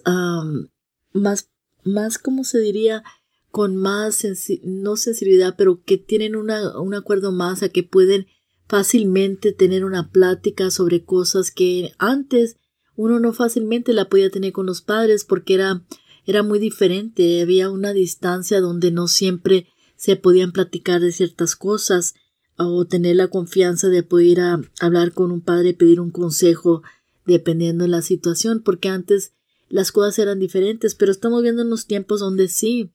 más, 1.13 1.51
más, 1.85 2.19
¿cómo 2.19 2.45
se 2.45 2.61
diría? 2.61 3.03
con 3.55 3.77
más, 3.77 4.27
no 4.65 4.97
sensibilidad, 4.97 5.55
pero 5.57 5.85
que 5.85 5.97
tienen 5.97 6.35
una, 6.35 6.77
un 6.77 6.93
acuerdo 6.93 7.31
más 7.31 7.63
a 7.63 7.69
que 7.69 7.85
pueden 7.85 8.27
fácilmente 8.67 9.53
tener 9.53 9.85
una 9.85 10.11
plática 10.11 10.71
sobre 10.71 11.05
cosas 11.05 11.51
que 11.51 11.93
antes 11.99 12.57
uno 12.97 13.21
no 13.21 13.33
fácilmente 13.33 13.93
la 13.93 14.09
podía 14.09 14.31
tener 14.31 14.53
con 14.53 14.67
los 14.67 14.81
padres 14.81 15.25
porque 15.25 15.55
era, 15.55 15.85
era 16.27 16.43
muy 16.43 16.59
diferente, 16.59 17.43
había 17.43 17.71
una 17.71 17.93
distancia 17.93 18.61
donde 18.61 18.91
no 18.91 19.09
siempre 19.09 19.67
se 19.97 20.17
podían 20.17 20.53
platicar 20.53 21.01
de 21.01 21.13
ciertas 21.13 21.57
cosas 21.57 22.15
o 22.57 22.85
tener 22.85 23.17
la 23.17 23.29
confianza 23.29 23.89
de 23.89 24.03
poder 24.03 24.39
hablar 24.81 25.13
con 25.13 25.33
un 25.33 25.41
padre, 25.41 25.75
pedir 25.75 26.01
un 26.01 26.11
consejo 26.11 26.83
dependiendo 27.27 27.85
de 27.85 27.89
la 27.89 28.03
situación, 28.03 28.63
porque 28.63 28.89
antes 28.89 29.33
las 29.69 29.93
cosas 29.93 30.19
eran 30.19 30.39
diferentes, 30.39 30.95
pero 30.95 31.11
estamos 31.11 31.43
viendo 31.43 31.63
unos 31.63 31.87
tiempos 31.87 32.21
donde 32.21 32.49
sí, 32.49 32.93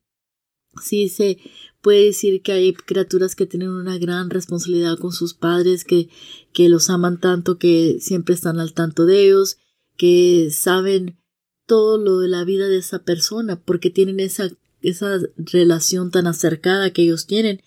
sí 0.80 1.08
se 1.08 1.38
puede 1.80 2.06
decir 2.06 2.42
que 2.42 2.52
hay 2.52 2.72
criaturas 2.72 3.34
que 3.34 3.46
tienen 3.46 3.70
una 3.70 3.98
gran 3.98 4.30
responsabilidad 4.30 4.98
con 4.98 5.12
sus 5.12 5.34
padres, 5.34 5.84
que, 5.84 6.08
que 6.52 6.68
los 6.68 6.90
aman 6.90 7.20
tanto, 7.20 7.58
que 7.58 7.98
siempre 8.00 8.34
están 8.34 8.60
al 8.60 8.74
tanto 8.74 9.06
de 9.06 9.24
ellos, 9.24 9.58
que 9.96 10.50
saben 10.52 11.18
todo 11.66 11.98
lo 11.98 12.18
de 12.18 12.28
la 12.28 12.44
vida 12.44 12.68
de 12.68 12.78
esa 12.78 13.04
persona, 13.04 13.60
porque 13.60 13.90
tienen 13.90 14.20
esa, 14.20 14.50
esa 14.82 15.18
relación 15.36 16.10
tan 16.10 16.26
acercada 16.26 16.92
que 16.92 17.02
ellos 17.02 17.26
tienen. 17.26 17.62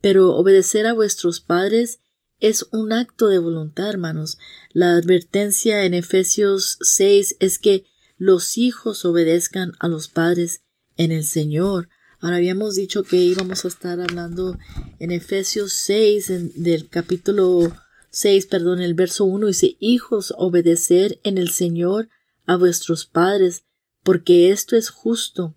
Pero 0.00 0.34
obedecer 0.36 0.86
a 0.86 0.92
vuestros 0.92 1.40
padres 1.40 2.00
es 2.40 2.66
un 2.70 2.92
acto 2.92 3.28
de 3.28 3.38
voluntad, 3.38 3.88
hermanos. 3.88 4.38
La 4.72 4.94
advertencia 4.94 5.84
en 5.84 5.94
Efesios 5.94 6.78
6 6.80 7.36
es 7.40 7.58
que 7.58 7.84
los 8.16 8.58
hijos 8.58 9.04
obedezcan 9.04 9.72
a 9.80 9.88
los 9.88 10.08
padres 10.08 10.62
en 10.96 11.10
el 11.10 11.24
Señor. 11.24 11.88
Ahora 12.20 12.36
habíamos 12.36 12.74
dicho 12.74 13.04
que 13.04 13.16
íbamos 13.16 13.64
a 13.64 13.68
estar 13.68 14.00
hablando 14.00 14.58
en 14.98 15.12
Efesios 15.12 15.72
6, 15.72 16.62
del 16.62 16.88
capítulo 16.88 17.72
6, 18.10 18.46
perdón, 18.46 18.80
el 18.80 18.94
verso 18.94 19.24
1 19.24 19.46
dice, 19.46 19.76
Hijos, 19.78 20.34
obedecer 20.36 21.20
en 21.22 21.38
el 21.38 21.50
Señor 21.50 22.08
a 22.44 22.56
vuestros 22.56 23.06
padres, 23.06 23.66
porque 24.02 24.50
esto 24.50 24.74
es 24.74 24.90
justo. 24.90 25.54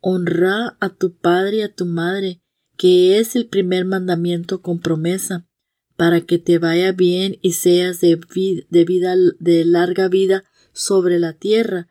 Honra 0.00 0.78
a 0.80 0.88
tu 0.88 1.14
padre 1.14 1.58
y 1.58 1.62
a 1.62 1.74
tu 1.74 1.84
madre, 1.84 2.40
que 2.78 3.18
es 3.18 3.36
el 3.36 3.46
primer 3.46 3.84
mandamiento 3.84 4.62
con 4.62 4.78
promesa, 4.78 5.46
para 5.96 6.22
que 6.22 6.38
te 6.38 6.58
vaya 6.58 6.92
bien 6.92 7.36
y 7.42 7.52
seas 7.52 8.00
de, 8.00 8.18
de 8.70 8.84
vida 8.84 9.14
de 9.40 9.64
larga 9.66 10.08
vida 10.08 10.44
sobre 10.72 11.18
la 11.18 11.34
tierra. 11.34 11.88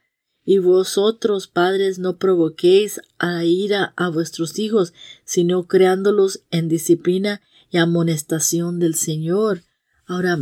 Y 0.50 0.60
vosotros, 0.60 1.48
padres, 1.48 2.00
no 2.00 2.20
provoquéis 2.20 3.02
a 3.20 3.44
ira 3.44 3.92
a 3.98 4.08
vuestros 4.08 4.58
hijos, 4.60 4.94
sino 5.26 5.68
creándolos 5.68 6.46
en 6.52 6.70
disciplina 6.70 7.42
y 7.70 7.80
amonestación 7.80 8.80
del 8.80 8.96
Señor. 8.96 9.64
Ahora, 10.06 10.40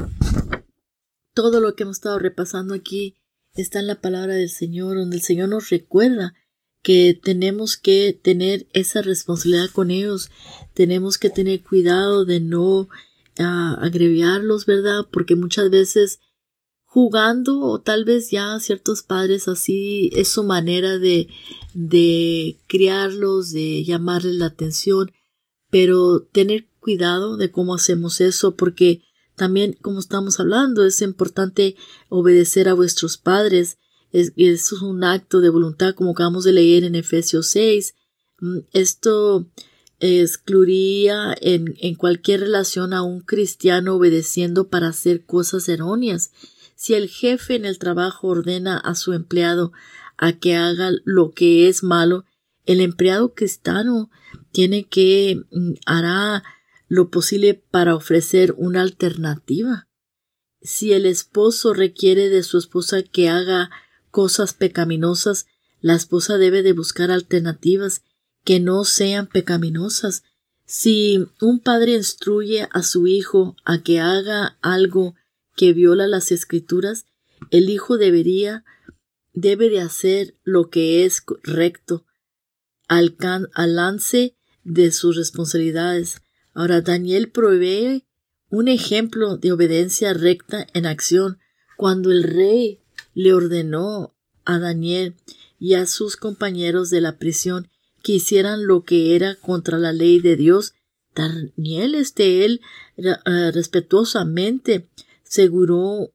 todo 1.33 1.59
lo 1.59 1.75
que 1.75 1.81
hemos 1.81 1.97
estado 1.97 2.19
repasando 2.19 2.75
aquí 2.75 3.15
está 3.55 3.79
en 3.79 3.87
la 3.87 3.99
palabra 3.99 4.35
del 4.35 4.51
Señor, 4.51 4.97
donde 4.97 5.15
el 5.15 5.23
Señor 5.23 5.49
nos 5.49 5.71
recuerda 5.71 6.35
que 6.83 7.19
tenemos 7.19 7.75
que 7.75 8.13
tener 8.13 8.67
esa 8.73 9.01
responsabilidad 9.01 9.71
con 9.71 9.89
ellos, 9.89 10.29
tenemos 10.75 11.17
que 11.17 11.31
tener 11.31 11.63
cuidado 11.63 12.25
de 12.25 12.41
no 12.41 12.89
ah, 13.39 13.75
agreviarlos, 13.81 14.67
¿verdad? 14.67 15.07
Porque 15.09 15.35
muchas 15.35 15.71
veces 15.71 16.19
jugando 16.95 17.59
o 17.59 17.81
tal 17.81 18.05
vez 18.05 18.31
ya 18.31 18.57
ciertos 18.61 19.03
padres 19.03 19.49
así 19.49 20.09
es 20.13 20.29
su 20.29 20.45
manera 20.45 20.97
de, 20.97 21.27
de 21.73 22.57
criarlos, 22.67 23.51
de 23.51 23.83
llamarles 23.83 24.35
la 24.35 24.45
atención, 24.45 25.11
pero 25.69 26.21
tener 26.21 26.69
cuidado 26.79 27.35
de 27.35 27.51
cómo 27.51 27.75
hacemos 27.75 28.21
eso 28.21 28.55
porque 28.55 29.01
también 29.35 29.73
como 29.81 29.99
estamos 29.99 30.39
hablando 30.39 30.85
es 30.85 31.01
importante 31.01 31.75
obedecer 32.07 32.69
a 32.69 32.73
vuestros 32.73 33.17
padres 33.17 33.77
es, 34.13 34.31
es 34.37 34.71
un 34.71 35.03
acto 35.03 35.41
de 35.41 35.49
voluntad 35.49 35.95
como 35.95 36.11
acabamos 36.11 36.45
de 36.45 36.53
leer 36.53 36.85
en 36.85 36.95
Efesios 36.95 37.47
6 37.47 37.93
mm, 38.39 38.57
esto 38.71 39.45
excluiría 39.99 41.35
en, 41.41 41.75
en 41.81 41.95
cualquier 41.95 42.39
relación 42.39 42.93
a 42.93 43.01
un 43.01 43.19
cristiano 43.19 43.95
obedeciendo 43.95 44.69
para 44.69 44.87
hacer 44.87 45.25
cosas 45.25 45.67
erróneas 45.67 46.31
si 46.75 46.93
el 46.93 47.07
jefe 47.07 47.55
en 47.55 47.65
el 47.65 47.79
trabajo 47.79 48.27
ordena 48.27 48.77
a 48.77 48.95
su 48.95 49.13
empleado 49.13 49.71
a 50.17 50.33
que 50.33 50.55
haga 50.55 50.91
lo 51.03 51.31
que 51.31 51.67
es 51.67 51.83
malo, 51.83 52.25
el 52.65 52.81
empleado 52.81 53.33
cristiano 53.33 54.09
tiene 54.51 54.85
que 54.85 55.41
mm, 55.51 55.73
hará 55.85 56.43
lo 56.87 57.09
posible 57.09 57.53
para 57.53 57.95
ofrecer 57.95 58.53
una 58.57 58.81
alternativa. 58.81 59.87
Si 60.61 60.93
el 60.93 61.05
esposo 61.05 61.73
requiere 61.73 62.29
de 62.29 62.43
su 62.43 62.57
esposa 62.57 63.03
que 63.03 63.29
haga 63.29 63.69
cosas 64.11 64.53
pecaminosas, 64.53 65.45
la 65.81 65.95
esposa 65.95 66.37
debe 66.37 66.63
de 66.63 66.73
buscar 66.73 67.11
alternativas 67.11 68.01
que 68.43 68.59
no 68.59 68.85
sean 68.85 69.27
pecaminosas. 69.27 70.23
Si 70.65 71.27
un 71.41 71.59
padre 71.59 71.93
instruye 71.93 72.67
a 72.71 72.81
su 72.81 73.07
hijo 73.07 73.55
a 73.65 73.83
que 73.83 73.99
haga 73.99 74.57
algo 74.61 75.15
que 75.55 75.73
viola 75.73 76.07
las 76.07 76.31
escrituras, 76.31 77.05
el 77.51 77.69
hijo 77.69 77.97
debería, 77.97 78.63
debe 79.33 79.69
de 79.69 79.81
hacer 79.81 80.35
lo 80.43 80.69
que 80.69 81.05
es 81.05 81.23
recto, 81.43 82.05
al, 82.87 83.15
lance 83.75 84.35
de 84.63 84.91
sus 84.91 85.15
responsabilidades. 85.15 86.21
Ahora 86.53 86.81
Daniel 86.81 87.29
provee 87.29 88.05
un 88.49 88.67
ejemplo 88.67 89.37
de 89.37 89.51
obediencia 89.51 90.13
recta 90.13 90.67
en 90.73 90.85
acción 90.85 91.39
cuando 91.77 92.11
el 92.11 92.23
rey 92.23 92.79
le 93.13 93.33
ordenó 93.33 94.15
a 94.45 94.59
Daniel 94.59 95.15
y 95.59 95.73
a 95.73 95.85
sus 95.85 96.15
compañeros 96.15 96.89
de 96.89 97.01
la 97.01 97.17
prisión 97.17 97.69
que 98.03 98.13
hicieran 98.13 98.67
lo 98.67 98.83
que 98.83 99.15
era 99.15 99.35
contra 99.35 99.79
la 99.79 99.91
ley 99.91 100.19
de 100.19 100.35
Dios. 100.35 100.73
Daniel, 101.15 101.95
este, 101.95 102.45
él 102.45 102.61
uh, 102.97 103.51
respetuosamente 103.51 104.87
seguró 105.25 106.11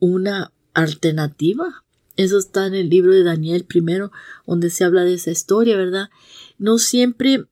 una 0.00 0.52
alternativa. 0.72 1.84
Eso 2.16 2.38
está 2.38 2.66
en 2.66 2.74
el 2.74 2.88
libro 2.88 3.12
de 3.12 3.24
Daniel 3.24 3.64
primero, 3.64 4.10
donde 4.46 4.70
se 4.70 4.84
habla 4.84 5.04
de 5.04 5.14
esa 5.14 5.30
historia, 5.30 5.76
¿verdad? 5.76 6.10
No 6.58 6.78
siempre 6.78 7.46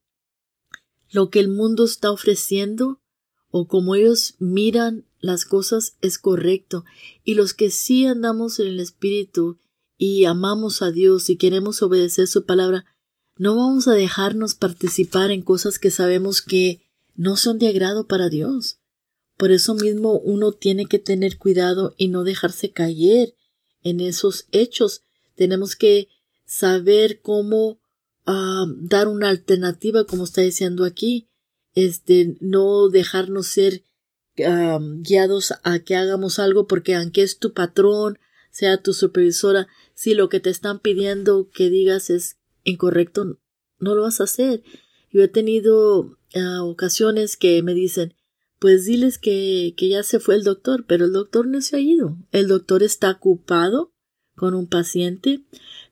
lo 1.11 1.31
que 1.31 1.41
el 1.41 1.49
mundo 1.49 1.85
está 1.85 2.11
ofreciendo 2.11 3.01
o 3.51 3.69
como 3.69 3.95
ellos 3.95 4.35
miran 4.39 5.05
las 5.21 5.45
cosas 5.45 5.97
es 6.01 6.19
correcto. 6.19 6.85
Y 7.25 7.35
los 7.35 7.55
que 7.55 7.71
sí 7.71 8.07
andamos 8.07 8.59
en 8.59 8.69
el 8.69 8.81
Espíritu 8.81 9.59
y 9.99 10.25
amamos 10.25 10.83
a 10.83 10.91
Dios 10.91 11.31
y 11.31 11.37
queremos 11.37 11.83
obedecer 11.83 12.27
su 12.27 12.45
palabra, 12.45 12.87
no 13.37 13.57
vamos 13.57 13.89
a 13.89 13.93
dejarnos 13.93 14.55
participar 14.55 15.31
en 15.31 15.43
cosas 15.43 15.79
que 15.79 15.91
sabemos 15.91 16.43
que 16.43 16.83
no 17.15 17.37
son 17.37 17.59
de 17.59 17.69
agrado 17.69 18.07
para 18.07 18.29
Dios. 18.29 18.79
Por 19.43 19.51
eso 19.51 19.75
mismo 19.75 20.21
uno 20.21 20.53
tiene 20.53 20.87
que 20.87 21.01
tener 21.01 21.37
cuidado 21.37 21.97
y 21.99 22.07
no 22.07 22.23
dejarse 22.23 22.71
caer 22.71 23.35
en 23.83 23.99
esos 23.99 24.47
hechos. 24.53 25.03
Tenemos 25.35 25.75
que 25.75 26.07
saber 26.45 27.21
cómo 27.23 27.81
ah, 28.25 28.67
dar 28.77 29.09
una 29.09 29.31
alternativa, 29.31 30.05
como 30.05 30.23
está 30.23 30.43
diciendo 30.43 30.85
aquí, 30.85 31.29
este, 31.75 32.37
no 32.39 32.89
dejarnos 32.89 33.49
ser 33.49 33.83
ah, 34.47 34.79
guiados 35.01 35.55
a 35.65 35.81
que 35.81 35.97
hagamos 35.97 36.39
algo 36.39 36.69
porque 36.69 36.95
aunque 36.95 37.25
es 37.25 37.41
tu 37.41 37.53
patrón, 37.53 38.21
sea 38.53 38.81
tu 38.81 38.93
supervisora, 38.93 39.67
si 39.93 40.15
lo 40.15 40.29
que 40.29 40.39
te 40.39 40.51
están 40.51 40.79
pidiendo 40.79 41.51
que 41.51 41.69
digas 41.69 42.11
es 42.11 42.37
incorrecto, 42.63 43.41
no 43.81 43.97
lo 43.97 44.03
vas 44.03 44.21
a 44.21 44.25
hacer. 44.25 44.63
Yo 45.11 45.21
he 45.21 45.27
tenido 45.27 46.17
ah, 46.33 46.63
ocasiones 46.63 47.37
que 47.37 47.61
me 47.65 47.75
dicen, 47.75 48.15
pues 48.63 48.85
diles 48.85 49.19
que, 49.19 49.75
que 49.77 49.89
ya 49.89 50.05
se 50.05 50.21
fue 50.21 50.37
el 50.37 50.45
doctor, 50.45 50.85
pero 50.87 51.07
el 51.07 51.13
doctor 51.13 51.49
no 51.49 51.61
se 51.61 51.75
ha 51.75 51.81
ido. 51.81 52.17
El 52.31 52.47
doctor 52.47 52.85
está 52.85 53.11
ocupado 53.11 53.93
con 54.37 54.55
un 54.55 54.69
paciente, 54.69 55.43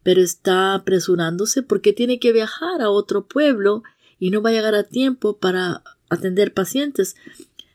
pero 0.04 0.20
está 0.20 0.74
apresurándose 0.74 1.64
porque 1.64 1.92
tiene 1.92 2.20
que 2.20 2.32
viajar 2.32 2.80
a 2.80 2.90
otro 2.90 3.26
pueblo 3.26 3.82
y 4.20 4.30
no 4.30 4.40
va 4.40 4.50
a 4.50 4.52
llegar 4.52 4.76
a 4.76 4.84
tiempo 4.84 5.38
para 5.38 5.82
atender 6.10 6.54
pacientes. 6.54 7.16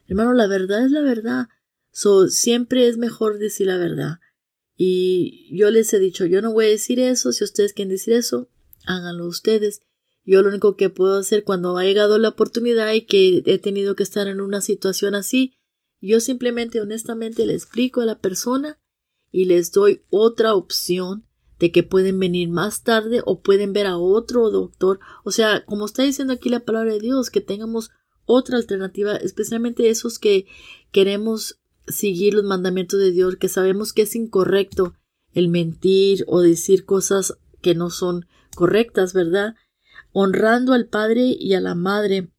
Hermano, 0.08 0.32
la 0.32 0.48
verdad 0.48 0.86
es 0.86 0.92
la 0.92 1.02
verdad. 1.02 1.50
So, 1.92 2.30
siempre 2.30 2.88
es 2.88 2.96
mejor 2.96 3.38
decir 3.38 3.68
la 3.68 3.76
verdad. 3.76 4.20
Y 4.78 5.54
yo 5.54 5.72
les 5.72 5.92
he 5.92 6.00
dicho, 6.00 6.26
yo 6.26 6.42
no 6.42 6.54
voy 6.54 6.68
a 6.68 6.70
decir 6.70 7.02
eso, 7.02 7.34
si 7.34 7.44
ustedes 7.44 7.74
quieren 7.74 7.92
decir 7.92 8.14
eso, 8.14 8.48
háganlo 8.86 9.28
ustedes. 9.28 9.82
Yo 10.26 10.42
lo 10.42 10.50
único 10.50 10.76
que 10.76 10.90
puedo 10.90 11.20
hacer 11.20 11.44
cuando 11.44 11.78
ha 11.78 11.84
llegado 11.84 12.18
la 12.18 12.30
oportunidad 12.30 12.92
y 12.94 13.06
que 13.06 13.44
he 13.46 13.60
tenido 13.60 13.96
que 13.96 14.04
estar 14.04 14.28
en 14.28 14.42
una 14.42 14.60
situación 14.60 15.14
así, 15.14 15.54
yo 16.02 16.20
simplemente 16.20 16.82
honestamente 16.82 17.46
le 17.46 17.54
explico 17.54 18.02
a 18.02 18.06
la 18.06 18.20
persona 18.20 18.80
y 19.32 19.46
les 19.46 19.72
doy 19.72 20.02
otra 20.10 20.56
opción 20.56 21.26
de 21.60 21.72
que 21.72 21.84
pueden 21.84 22.20
venir 22.20 22.50
más 22.50 22.84
tarde 22.84 23.22
o 23.26 23.42
pueden 23.42 23.74
ver 23.74 23.88
a 23.88 23.98
otro 23.98 24.50
doctor. 24.50 25.00
O 25.24 25.32
sea, 25.32 25.64
como 25.66 25.86
está 25.86 26.04
diciendo 26.04 26.34
aquí 26.34 26.50
la 26.50 26.62
palabra 26.62 26.94
de 26.94 27.00
Dios, 27.00 27.30
que 27.30 27.42
tengamos 27.42 27.92
otra 28.26 28.58
alternativa, 28.58 29.16
especialmente 29.16 29.90
esos 29.90 30.20
que 30.20 30.48
queremos 30.92 31.60
seguir 31.88 32.34
los 32.34 32.44
mandamientos 32.44 33.00
de 33.00 33.12
Dios, 33.12 33.36
que 33.38 33.48
sabemos 33.48 33.94
que 33.94 34.04
es 34.04 34.16
incorrecto 34.16 34.96
el 35.34 35.50
mentir 35.50 36.24
o 36.28 36.42
decir 36.42 36.86
cosas 36.86 37.38
que 37.62 37.76
no 37.76 37.90
son 37.90 38.26
correctas, 38.56 39.14
¿verdad? 39.14 39.56
Honrando 40.18 40.72
al 40.72 40.88
padre 40.88 41.36
y 41.38 41.56
a 41.56 41.60
la 41.60 41.76
madre 41.76 42.32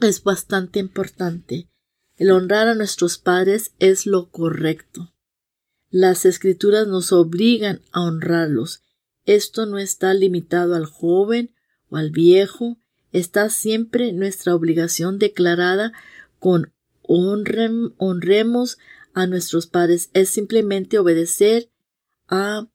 es 0.00 0.24
bastante 0.24 0.78
importante. 0.78 1.68
El 2.16 2.30
honrar 2.30 2.66
a 2.66 2.74
nuestros 2.74 3.18
padres 3.18 3.74
es 3.78 4.06
lo 4.06 4.30
correcto. 4.30 5.12
Las 5.90 6.24
escrituras 6.24 6.88
nos 6.88 7.12
obligan 7.12 7.82
a 7.92 8.00
honrarlos. 8.04 8.82
Esto 9.26 9.66
no 9.66 9.76
está 9.78 10.14
limitado 10.14 10.74
al 10.74 10.86
joven 10.86 11.54
o 11.90 11.98
al 11.98 12.10
viejo, 12.10 12.78
está 13.12 13.50
siempre 13.50 14.14
nuestra 14.14 14.54
obligación 14.54 15.18
declarada 15.18 15.92
con 16.38 16.72
honremos 17.02 18.78
a 19.12 19.26
nuestros 19.26 19.66
padres. 19.66 20.08
Es 20.14 20.30
simplemente 20.30 20.98
obedecer 20.98 21.70
a 22.28 22.66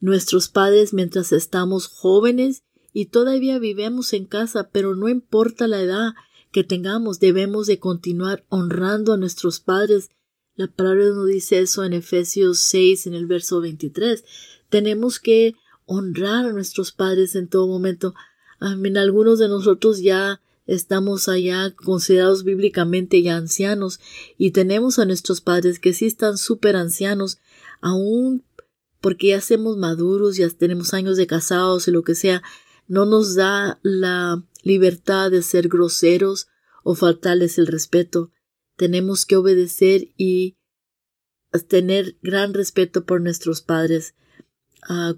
nuestros 0.00 0.48
padres 0.48 0.94
mientras 0.94 1.32
estamos 1.32 1.86
jóvenes 1.86 2.62
y 2.98 3.06
todavía 3.06 3.60
vivemos 3.60 4.12
en 4.12 4.24
casa, 4.24 4.70
pero 4.72 4.96
no 4.96 5.08
importa 5.08 5.68
la 5.68 5.80
edad 5.80 6.14
que 6.50 6.64
tengamos, 6.64 7.20
debemos 7.20 7.68
de 7.68 7.78
continuar 7.78 8.44
honrando 8.48 9.12
a 9.12 9.16
nuestros 9.16 9.60
padres. 9.60 10.10
La 10.56 10.66
palabra 10.66 11.04
nos 11.10 11.28
dice 11.28 11.60
eso 11.60 11.84
en 11.84 11.92
Efesios 11.92 12.58
6, 12.58 13.06
en 13.06 13.14
el 13.14 13.26
verso 13.26 13.60
23. 13.60 14.24
Tenemos 14.68 15.20
que 15.20 15.54
honrar 15.86 16.46
a 16.46 16.52
nuestros 16.52 16.90
padres 16.90 17.36
en 17.36 17.46
todo 17.46 17.68
momento. 17.68 18.16
En 18.60 18.96
algunos 18.96 19.38
de 19.38 19.46
nosotros 19.46 20.02
ya 20.02 20.40
estamos 20.66 21.28
allá 21.28 21.72
considerados 21.76 22.42
bíblicamente 22.42 23.22
ya 23.22 23.36
ancianos 23.36 24.00
y 24.36 24.50
tenemos 24.50 24.98
a 24.98 25.04
nuestros 25.04 25.40
padres 25.40 25.78
que 25.78 25.92
sí 25.92 26.06
están 26.06 26.36
súper 26.36 26.74
ancianos, 26.74 27.38
aún 27.80 28.42
porque 29.00 29.28
ya 29.28 29.40
somos 29.40 29.76
maduros, 29.76 30.36
ya 30.36 30.50
tenemos 30.50 30.94
años 30.94 31.16
de 31.16 31.28
casados 31.28 31.86
y 31.86 31.92
lo 31.92 32.02
que 32.02 32.16
sea, 32.16 32.42
no 32.88 33.04
nos 33.06 33.34
da 33.34 33.78
la 33.82 34.42
libertad 34.62 35.30
de 35.30 35.42
ser 35.42 35.68
groseros 35.68 36.48
o 36.82 36.94
faltarles 36.94 37.58
el 37.58 37.66
respeto. 37.66 38.32
Tenemos 38.76 39.26
que 39.26 39.36
obedecer 39.36 40.08
y 40.16 40.56
tener 41.68 42.16
gran 42.22 42.54
respeto 42.54 43.04
por 43.04 43.20
nuestros 43.20 43.60
padres, 43.60 44.14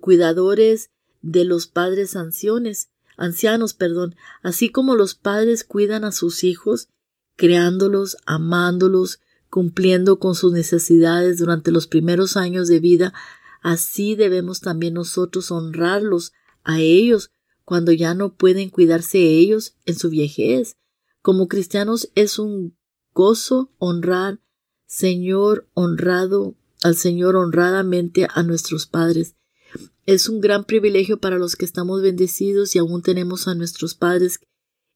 cuidadores 0.00 0.90
de 1.22 1.44
los 1.44 1.66
padres 1.66 2.16
ancianos, 2.16 2.88
ancianos, 3.16 3.74
perdón, 3.74 4.16
así 4.42 4.70
como 4.70 4.94
los 4.94 5.14
padres 5.14 5.64
cuidan 5.64 6.04
a 6.04 6.12
sus 6.12 6.44
hijos, 6.44 6.88
creándolos, 7.36 8.16
amándolos, 8.26 9.20
cumpliendo 9.48 10.18
con 10.18 10.34
sus 10.34 10.52
necesidades 10.52 11.38
durante 11.38 11.70
los 11.70 11.86
primeros 11.86 12.36
años 12.36 12.68
de 12.68 12.80
vida, 12.80 13.12
así 13.62 14.14
debemos 14.14 14.60
también 14.60 14.94
nosotros 14.94 15.50
honrarlos 15.50 16.32
a 16.64 16.80
ellos 16.80 17.30
cuando 17.70 17.92
ya 17.92 18.14
no 18.14 18.34
pueden 18.34 18.68
cuidarse 18.68 19.20
ellos 19.20 19.76
en 19.86 19.96
su 19.96 20.10
viejez. 20.10 20.74
Como 21.22 21.46
cristianos 21.46 22.10
es 22.16 22.40
un 22.40 22.76
gozo 23.14 23.72
honrar, 23.78 24.40
Señor 24.86 25.68
honrado, 25.74 26.56
al 26.82 26.96
Señor 26.96 27.36
honradamente 27.36 28.26
a 28.28 28.42
nuestros 28.42 28.88
padres. 28.88 29.36
Es 30.04 30.28
un 30.28 30.40
gran 30.40 30.64
privilegio 30.64 31.20
para 31.20 31.38
los 31.38 31.54
que 31.54 31.64
estamos 31.64 32.02
bendecidos 32.02 32.74
y 32.74 32.80
aún 32.80 33.02
tenemos 33.02 33.46
a 33.46 33.54
nuestros 33.54 33.94
padres 33.94 34.40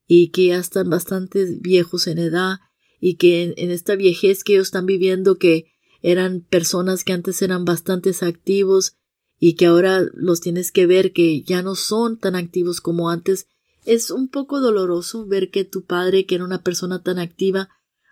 y 0.08 0.32
que 0.32 0.46
ya 0.46 0.58
están 0.58 0.90
bastante 0.90 1.44
viejos 1.60 2.08
en 2.08 2.18
edad 2.18 2.56
y 2.98 3.18
que 3.18 3.54
en, 3.56 3.70
esta 3.70 3.94
viejez 3.94 4.42
que 4.42 4.54
ellos 4.54 4.66
están 4.66 4.86
viviendo 4.86 5.38
que 5.38 5.66
eran 6.02 6.40
personas 6.40 7.04
que 7.04 7.12
antes 7.12 7.40
eran 7.40 7.64
bastante 7.64 8.10
activos 8.20 8.96
y 9.38 9.54
que 9.54 9.66
ahora 9.66 10.02
los 10.14 10.40
tienes 10.40 10.72
que 10.72 10.86
ver 10.86 11.12
que 11.12 11.42
ya 11.42 11.62
no 11.62 11.74
son 11.74 12.18
tan 12.18 12.36
activos 12.36 12.80
como 12.80 13.10
antes, 13.10 13.48
es 13.84 14.10
un 14.10 14.28
poco 14.28 14.60
doloroso 14.60 15.26
ver 15.26 15.50
que 15.50 15.64
tu 15.64 15.84
padre, 15.84 16.26
que 16.26 16.36
era 16.36 16.44
una 16.44 16.62
persona 16.62 17.02
tan 17.02 17.18
activa, 17.18 17.68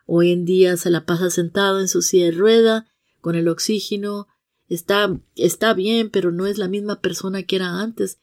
hoy 0.06 0.32
en 0.32 0.44
día 0.44 0.76
se 0.76 0.90
la 0.90 1.06
pasa 1.06 1.30
sentado 1.30 1.80
en 1.80 1.88
su 1.88 2.02
silla 2.02 2.26
de 2.26 2.32
rueda, 2.32 2.86
con 3.20 3.36
el 3.36 3.48
oxígeno, 3.48 4.26
está, 4.68 5.18
está 5.36 5.74
bien, 5.74 6.10
pero 6.10 6.32
no 6.32 6.46
es 6.46 6.58
la 6.58 6.68
misma 6.68 7.00
persona 7.00 7.44
que 7.44 7.56
era 7.56 7.80
antes. 7.80 8.18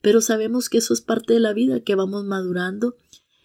Pero 0.00 0.20
sabemos 0.20 0.68
que 0.68 0.78
eso 0.78 0.94
es 0.94 1.00
parte 1.00 1.32
de 1.32 1.40
la 1.40 1.52
vida, 1.52 1.80
que 1.80 1.94
vamos 1.94 2.24
madurando. 2.24 2.96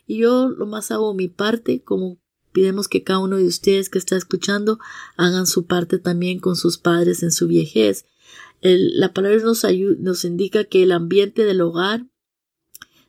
Y 0.05 0.17
yo 0.17 0.49
lo 0.49 0.65
más 0.65 0.91
hago 0.91 1.13
mi 1.13 1.27
parte, 1.27 1.81
como 1.81 2.19
pidemos 2.51 2.87
que 2.87 3.03
cada 3.03 3.19
uno 3.19 3.37
de 3.37 3.45
ustedes 3.45 3.89
que 3.89 3.99
está 3.99 4.15
escuchando 4.15 4.79
hagan 5.15 5.47
su 5.47 5.65
parte 5.65 5.99
también 5.99 6.39
con 6.39 6.55
sus 6.55 6.77
padres 6.77 7.23
en 7.23 7.31
su 7.31 7.47
viejez 7.47 8.05
la 8.61 9.13
palabra 9.13 9.39
nos, 9.39 9.65
nos 9.99 10.25
indica 10.25 10.63
que 10.63 10.83
el 10.83 10.91
ambiente 10.91 11.45
del 11.45 11.61
hogar 11.61 12.07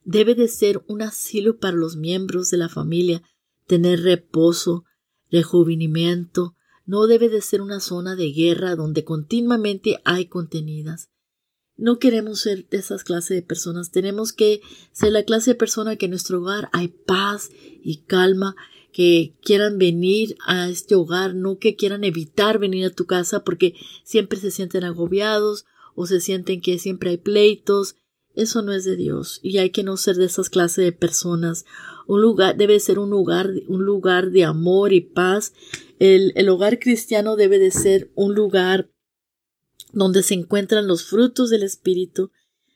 debe 0.04 0.34
de 0.34 0.48
ser 0.48 0.82
un 0.86 1.02
asilo 1.02 1.58
para 1.58 1.76
los 1.76 1.96
miembros 1.96 2.50
de 2.50 2.56
la 2.56 2.68
familia, 2.68 3.22
tener 3.66 4.02
reposo, 4.02 4.84
rejuvenimiento, 5.30 6.54
no 6.86 7.06
debe 7.06 7.28
de 7.28 7.42
ser 7.42 7.60
una 7.60 7.80
zona 7.80 8.16
de 8.16 8.32
guerra 8.32 8.74
donde 8.74 9.04
continuamente 9.04 10.00
hay 10.04 10.26
contenidas. 10.26 11.10
No 11.76 11.98
queremos 11.98 12.40
ser 12.40 12.66
de 12.70 12.78
esas 12.78 13.04
clases 13.04 13.36
de 13.36 13.42
personas, 13.42 13.90
tenemos 13.90 14.32
que 14.32 14.62
ser 14.92 15.12
la 15.12 15.24
clase 15.24 15.50
de 15.50 15.56
persona 15.56 15.96
que 15.96 16.06
en 16.06 16.12
nuestro 16.12 16.40
hogar 16.40 16.70
hay 16.72 16.88
paz 16.88 17.50
y 17.82 18.04
calma, 18.04 18.56
que 18.92 19.36
quieran 19.42 19.78
venir 19.78 20.36
a 20.46 20.68
este 20.68 20.94
hogar, 20.94 21.34
no 21.34 21.58
que 21.58 21.76
quieran 21.76 22.04
evitar 22.04 22.58
venir 22.58 22.86
a 22.86 22.90
tu 22.90 23.06
casa 23.06 23.44
porque 23.44 23.74
siempre 24.02 24.38
se 24.38 24.50
sienten 24.50 24.84
agobiados 24.84 25.66
o 25.94 26.06
se 26.06 26.20
sienten 26.20 26.60
que 26.60 26.78
siempre 26.78 27.10
hay 27.10 27.16
pleitos. 27.18 27.96
Eso 28.34 28.62
no 28.62 28.72
es 28.72 28.84
de 28.84 28.96
Dios 28.96 29.40
y 29.42 29.58
hay 29.58 29.70
que 29.70 29.82
no 29.82 29.96
ser 29.96 30.16
de 30.16 30.26
esas 30.26 30.48
clases 30.48 30.84
de 30.84 30.92
personas. 30.92 31.64
Un 32.06 32.22
lugar 32.22 32.56
debe 32.56 32.78
ser 32.80 32.98
un 32.98 33.10
lugar, 33.10 33.50
un 33.66 33.84
lugar 33.84 34.30
de 34.30 34.44
amor 34.44 34.92
y 34.92 35.00
paz. 35.00 35.52
El, 35.98 36.32
el 36.36 36.48
hogar 36.48 36.78
cristiano 36.78 37.36
debe 37.36 37.58
de 37.58 37.70
ser 37.70 38.10
un 38.14 38.34
lugar 38.34 38.90
donde 39.92 40.22
se 40.22 40.34
encuentran 40.34 40.86
los 40.86 41.04
frutos 41.04 41.50
del 41.50 41.62
Espíritu, 41.62 42.30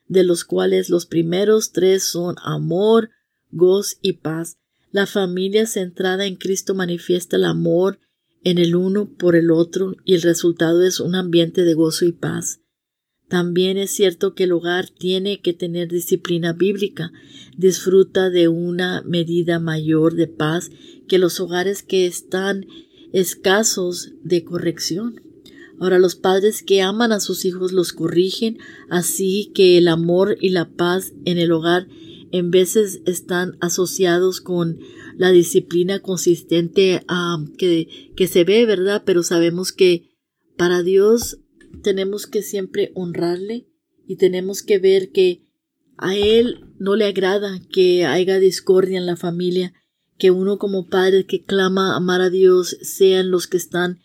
de 0.09 0.25
los 0.25 0.45
cuales 0.45 0.91
los 0.91 1.07
primeros 1.07 1.73
tres 1.73 2.05
son 2.05 2.37
amor, 2.43 3.11
goz 3.51 3.99
y 4.03 4.15
paz. 4.15 4.59
La 4.93 5.07
familia 5.07 5.67
centrada 5.67 6.27
en 6.27 6.37
Cristo 6.37 6.75
manifiesta 6.75 7.37
el 7.37 7.45
amor 7.45 7.99
en 8.45 8.59
el 8.59 8.77
uno 8.77 9.09
por 9.09 9.37
el 9.37 9.51
otro 9.51 9.97
y 10.05 10.15
el 10.15 10.21
resultado 10.21 10.85
es 10.85 11.01
un 11.01 11.15
ambiente 11.15 11.65
de 11.65 11.73
gozo 11.73 12.05
y 12.05 12.13
paz. 12.13 12.61
También 13.27 13.79
es 13.79 13.91
cierto 13.91 14.35
que 14.35 14.45
el 14.45 14.53
hogar 14.53 14.91
tiene 14.91 15.41
que 15.41 15.55
tener 15.55 15.89
disciplina 15.89 16.53
bíblica, 16.53 17.11
disfruta 17.57 18.29
de 18.29 18.49
una 18.49 19.01
medida 19.07 19.59
mayor 19.59 20.15
de 20.15 20.27
paz 20.27 20.71
que 21.09 21.19
los 21.19 21.41
hogares 21.41 21.83
que 21.83 22.05
están 22.05 22.67
escasos 23.15 24.13
de 24.23 24.45
corrección. 24.45 25.23
Ahora 25.81 25.99
los 25.99 26.17
padres 26.17 26.63
que 26.63 26.83
aman 26.83 27.13
a 27.13 27.21
sus 27.21 27.47
hijos 27.47 27.73
los 27.73 27.95
corrigen, 27.95 28.59
así 28.91 29.51
que 29.55 29.79
el 29.79 29.89
amor 29.89 30.37
y 30.39 30.51
la 30.51 30.69
paz 30.69 31.15
en 31.25 31.39
el 31.39 31.51
hogar 31.51 31.89
en 32.33 32.51
veces 32.51 33.03
están 33.07 33.57
asociados 33.61 34.41
con 34.41 34.81
la 35.17 35.31
disciplina 35.31 36.01
consistente 36.01 37.05
que, 37.59 38.13
que 38.17 38.27
se 38.27 38.45
ve, 38.45 38.67
¿verdad? 38.67 39.03
Pero 39.05 39.23
sabemos 39.23 39.73
que 39.73 40.11
para 40.57 40.83
Dios 40.83 41.39
tenemos 41.83 42.27
que 42.27 42.43
siempre 42.43 42.91
honrarle 42.95 43.69
y 44.07 44.17
tenemos 44.17 44.63
que 44.63 44.79
ver 44.79 45.11
que 45.11 45.47
a 45.97 46.17
Él 46.17 46.67
no 46.79 46.97
le 46.97 47.07
agrada 47.07 47.61
que 47.71 48.05
haya 48.07 48.39
discordia 48.39 48.99
en 48.99 49.07
la 49.07 49.17
familia, 49.17 49.75
que 50.19 50.31
uno 50.31 50.59
como 50.59 50.89
padre 50.89 51.27
que 51.27 51.45
clama 51.45 51.97
amar 51.97 52.21
a 52.21 52.31
Dios 52.31 52.77
sean 52.83 53.31
los 53.31 53.47
que 53.47 53.57
están 53.57 54.01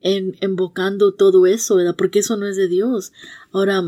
en, 0.00 0.36
invocando 0.42 1.14
todo 1.14 1.46
eso, 1.46 1.76
¿verdad? 1.76 1.96
Porque 1.96 2.20
eso 2.20 2.36
no 2.36 2.46
es 2.46 2.56
de 2.56 2.68
Dios. 2.68 3.12
Ahora, 3.52 3.82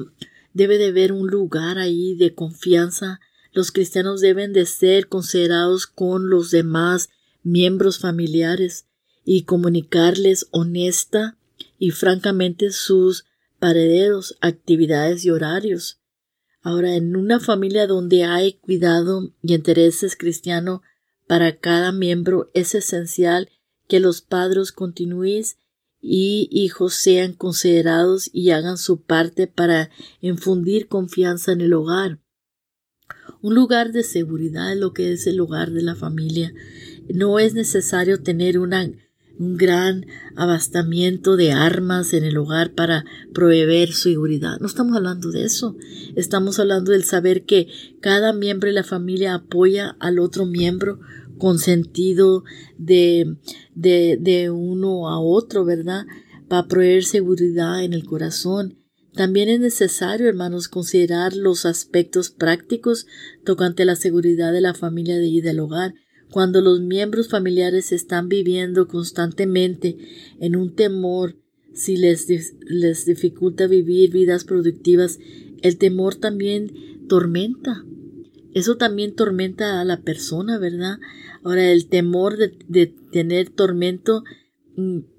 debe 0.53 0.79
de 0.79 0.89
haber 0.89 1.13
un 1.13 1.29
lugar 1.29 1.79
ahí 1.79 2.15
de 2.15 2.35
confianza. 2.35 3.21
Los 3.53 3.71
cristianos 3.71 4.21
deben 4.21 4.53
de 4.53 4.67
ser 4.67 5.09
considerados 5.09 5.87
con 5.87 6.31
los 6.31 6.51
demás 6.51 7.11
miembros 7.43 7.99
familiares 7.99 8.87
y 9.25 9.43
comunicarles 9.43 10.49
honesta 10.51 11.37
y 11.79 11.91
francamente 11.91 12.71
sus 12.71 13.25
parederos, 13.59 14.37
actividades 14.41 15.25
y 15.25 15.31
horarios. 15.31 16.01
Ahora, 16.63 16.95
en 16.95 17.15
una 17.17 17.41
familia 17.41 17.87
donde 17.87 18.25
hay 18.25 18.55
cuidado 18.55 19.33
y 19.43 19.55
intereses 19.55 20.17
cristianos 20.17 20.81
para 21.27 21.59
cada 21.59 21.93
miembro, 21.93 22.51
es 22.55 22.75
esencial 22.75 23.51
que 23.87 24.01
los 24.01 24.23
padres 24.23 24.73
continúen 24.73 25.45
y 26.01 26.49
hijos 26.51 26.95
sean 26.95 27.35
considerados 27.35 28.31
y 28.33 28.51
hagan 28.51 28.79
su 28.79 29.03
parte 29.03 29.47
para 29.47 29.91
infundir 30.21 30.89
confianza 30.89 31.53
en 31.53 31.61
el 31.61 31.75
hogar. 31.75 32.22
Un 33.41 33.55
lugar 33.55 33.93
de 33.93 34.05
seguridad 34.05 34.73
es 34.73 34.79
lo 34.79 34.93
que 34.93 35.13
es 35.13 35.27
el 35.27 35.41
hogar 35.41 35.73
de 35.73 35.83
la 35.83 35.97
familia. 35.97 36.55
No 37.13 37.41
es 37.41 37.55
necesario 37.55 38.23
tener 38.23 38.59
un 38.59 38.71
gran 39.39 40.07
abastamiento 40.37 41.37
de 41.37 41.51
armas 41.51 42.15
en 42.15 42.25
el 42.25 42.37
hogar 42.37 42.75
para 42.75 43.05
proveer 43.35 43.93
seguridad. 43.93 44.59
No 44.61 44.69
estamos 44.69 44.97
hablando 44.97 45.31
de 45.31 45.45
eso. 45.45 45.77
Estamos 46.15 46.61
hablando 46.61 46.93
del 46.93 47.03
saber 47.03 47.45
que 47.45 47.67
cada 48.01 48.33
miembro 48.33 48.69
de 48.69 48.75
la 48.75 48.85
familia 48.85 49.35
apoya 49.35 49.97
al 49.99 50.21
otro 50.21 50.47
miembro 50.47 51.01
con 51.39 51.59
sentido 51.59 52.45
de, 52.79 53.37
de, 53.75 54.19
de 54.21 54.51
uno 54.51 55.09
a 55.09 55.19
otro, 55.19 55.65
¿verdad? 55.65 56.07
Para 56.47 56.69
proveer 56.69 57.03
seguridad 57.03 57.83
en 57.83 57.93
el 57.93 58.05
corazón. 58.05 58.82
También 59.15 59.49
es 59.49 59.61
necesario, 59.61 60.29
hermanos, 60.29 60.69
considerar 60.69 61.37
los 61.37 61.67
aspectos 61.67 62.31
prácticos 62.31 63.07
tocante 63.45 63.85
la 63.85 63.97
seguridad 63.97 64.53
de 64.53 64.63
la 64.63 64.75
familia 64.75 65.23
y 65.23 65.41
del 65.41 65.61
hogar. 65.61 65.95
Cuando 66.31 66.63
los 66.63 66.81
miembros 66.81 67.29
familiares 67.29 67.93
están 67.93 68.29
viviendo 68.29 68.89
constantemente 68.89 69.99
en 70.41 70.57
un 70.57 70.75
temor, 70.75 71.37
si 71.75 71.97
les, 71.97 72.27
les 72.61 73.05
dificulta 73.05 73.67
vivir 73.67 74.11
vidas 74.11 74.45
productivas, 74.45 75.19
el 75.61 75.77
temor 75.77 76.17
también 76.17 76.73
tormenta. 77.09 77.85
Eso 78.55 78.77
también 78.77 79.15
tormenta 79.15 79.81
a 79.81 79.85
la 79.85 80.01
persona, 80.01 80.59
¿verdad? 80.59 80.99
Ahora, 81.43 81.71
el 81.71 81.87
temor 81.87 82.37
de, 82.39 82.95
tener 83.11 83.51
tormento, 83.51 84.25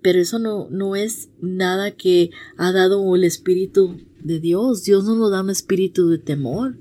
pero 0.01 0.19
eso 0.19 0.39
no, 0.39 0.67
no 0.69 0.95
es 0.95 1.29
nada 1.41 1.91
que 1.91 2.31
ha 2.57 2.71
dado 2.71 3.15
el 3.15 3.23
Espíritu 3.23 3.97
de 4.23 4.39
Dios. 4.39 4.83
Dios 4.83 5.05
no 5.05 5.15
nos 5.15 5.31
da 5.31 5.41
un 5.41 5.49
espíritu 5.49 6.09
de 6.09 6.17
temor. 6.17 6.77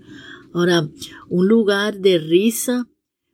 Ahora, 0.52 0.88
un 1.28 1.48
lugar 1.48 1.98
de 1.98 2.18
risa, 2.18 2.88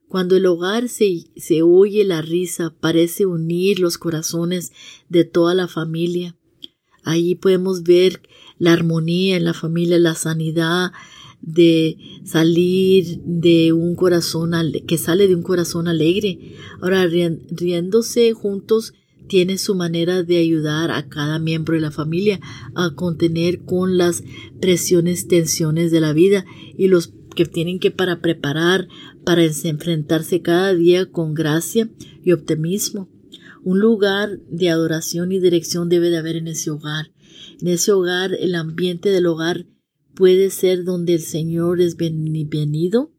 cuando 0.08 0.36
el 0.36 0.46
hogar 0.46 0.88
se, 0.88 1.26
se 1.36 1.62
oye 1.62 2.04
la 2.04 2.22
risa, 2.22 2.74
parece 2.80 3.26
unir 3.26 3.80
los 3.80 3.98
corazones 3.98 4.72
de 5.08 5.24
toda 5.24 5.54
la 5.54 5.68
familia. 5.68 6.36
Ahí 7.04 7.34
podemos 7.34 7.82
ver 7.82 8.22
la 8.58 8.72
armonía 8.72 9.36
en 9.36 9.44
la 9.44 9.54
familia, 9.54 9.98
la 9.98 10.14
sanidad, 10.14 10.92
de 11.40 11.96
salir 12.24 13.20
de 13.24 13.72
un 13.72 13.94
corazón 13.94 14.52
que 14.86 14.98
sale 14.98 15.28
de 15.28 15.36
un 15.36 15.42
corazón 15.42 15.86
alegre. 15.86 16.56
Ahora, 16.80 17.06
riéndose 17.06 18.32
juntos 18.32 18.94
tiene 19.28 19.58
su 19.58 19.74
manera 19.74 20.22
de 20.22 20.38
ayudar 20.38 20.90
a 20.90 21.08
cada 21.08 21.38
miembro 21.38 21.74
de 21.74 21.82
la 21.82 21.90
familia 21.90 22.40
a 22.74 22.94
contener 22.94 23.64
con 23.64 23.98
las 23.98 24.24
presiones, 24.60 25.28
tensiones 25.28 25.90
de 25.92 26.00
la 26.00 26.12
vida 26.12 26.44
y 26.76 26.88
los 26.88 27.12
que 27.36 27.44
tienen 27.44 27.78
que 27.78 27.92
para 27.92 28.20
preparar 28.20 28.88
para 29.24 29.44
enfrentarse 29.44 30.42
cada 30.42 30.74
día 30.74 31.10
con 31.10 31.34
gracia 31.34 31.88
y 32.24 32.32
optimismo. 32.32 33.08
Un 33.62 33.80
lugar 33.80 34.40
de 34.48 34.70
adoración 34.70 35.32
y 35.32 35.38
dirección 35.38 35.88
debe 35.88 36.10
de 36.10 36.16
haber 36.16 36.36
en 36.36 36.48
ese 36.48 36.70
hogar. 36.70 37.12
En 37.60 37.68
ese 37.68 37.92
hogar, 37.92 38.34
el 38.34 38.54
ambiente 38.54 39.10
del 39.10 39.26
hogar 39.26 39.66
puede 40.14 40.50
ser 40.50 40.84
donde 40.84 41.14
el 41.14 41.20
Señor 41.20 41.80
es 41.80 41.96
bienvenido. 41.96 43.12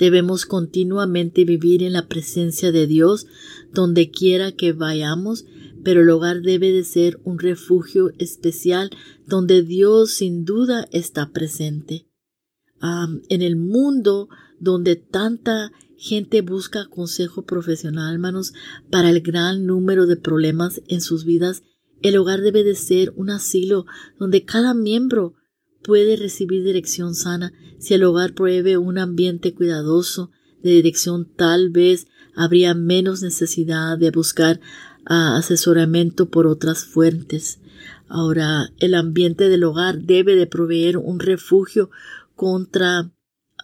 Debemos 0.00 0.46
continuamente 0.46 1.44
vivir 1.44 1.82
en 1.82 1.92
la 1.92 2.08
presencia 2.08 2.72
de 2.72 2.86
Dios 2.86 3.26
donde 3.70 4.10
quiera 4.10 4.50
que 4.50 4.72
vayamos, 4.72 5.44
pero 5.84 6.00
el 6.00 6.08
hogar 6.08 6.40
debe 6.40 6.72
de 6.72 6.84
ser 6.84 7.20
un 7.22 7.38
refugio 7.38 8.10
especial 8.18 8.88
donde 9.26 9.62
Dios 9.62 10.12
sin 10.12 10.46
duda 10.46 10.88
está 10.90 11.32
presente. 11.32 12.06
en 13.28 13.42
el 13.42 13.56
mundo 13.56 14.30
donde 14.58 14.96
tanta 14.96 15.70
gente 15.98 16.40
busca 16.40 16.86
consejo 16.88 17.44
profesional, 17.44 18.14
hermanos, 18.14 18.54
para 18.90 19.10
el 19.10 19.20
gran 19.20 19.66
número 19.66 20.06
de 20.06 20.16
problemas 20.16 20.80
en 20.88 21.02
sus 21.02 21.26
vidas, 21.26 21.62
el 22.00 22.16
hogar 22.16 22.40
debe 22.40 22.64
de 22.64 22.74
ser 22.74 23.12
un 23.16 23.28
asilo 23.28 23.84
donde 24.18 24.46
cada 24.46 24.72
miembro 24.72 25.34
puede 25.82 26.16
recibir 26.16 26.64
dirección 26.64 27.14
sana 27.14 27.52
si 27.78 27.94
el 27.94 28.04
hogar 28.04 28.34
pruebe 28.34 28.76
un 28.76 28.98
ambiente 28.98 29.54
cuidadoso 29.54 30.30
de 30.62 30.70
dirección 30.70 31.24
tal 31.24 31.70
vez 31.70 32.06
habría 32.34 32.74
menos 32.74 33.22
necesidad 33.22 33.98
de 33.98 34.10
buscar 34.10 34.60
ah, 35.06 35.36
asesoramiento 35.36 36.28
por 36.30 36.46
otras 36.46 36.84
fuentes. 36.84 37.60
Ahora, 38.08 38.72
el 38.78 38.94
ambiente 38.94 39.48
del 39.48 39.64
hogar 39.64 40.02
debe 40.02 40.34
de 40.34 40.46
proveer 40.46 40.96
un 40.96 41.20
refugio 41.20 41.90
contra 42.34 43.10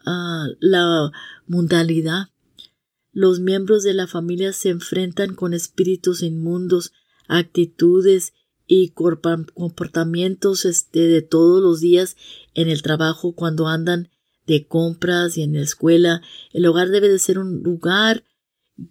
ah, 0.05 0.47
la 0.61 1.11
mundanalidad. 1.47 2.29
Los 3.13 3.41
miembros 3.41 3.83
de 3.83 3.95
la 3.95 4.07
familia 4.07 4.53
se 4.53 4.69
enfrentan 4.69 5.35
con 5.35 5.55
espíritus 5.55 6.23
inmundos, 6.23 6.93
actitudes 7.29 8.35
y 8.67 8.91
comportamientos 8.91 10.65
este, 10.65 11.01
de 11.01 11.23
todos 11.23 11.63
los 11.63 11.81
días 11.81 12.17
en 12.55 12.69
el 12.69 12.83
trabajo 12.83 13.35
cuando 13.35 13.69
andan 13.69 14.11
de 14.47 14.67
compras 14.67 15.37
y 15.37 15.43
en 15.43 15.55
la 15.55 15.61
escuela. 15.61 16.23
El 16.53 16.67
hogar 16.67 16.89
debe 16.89 17.09
de 17.09 17.19
ser 17.19 17.39
un 17.39 17.63
lugar 17.63 18.25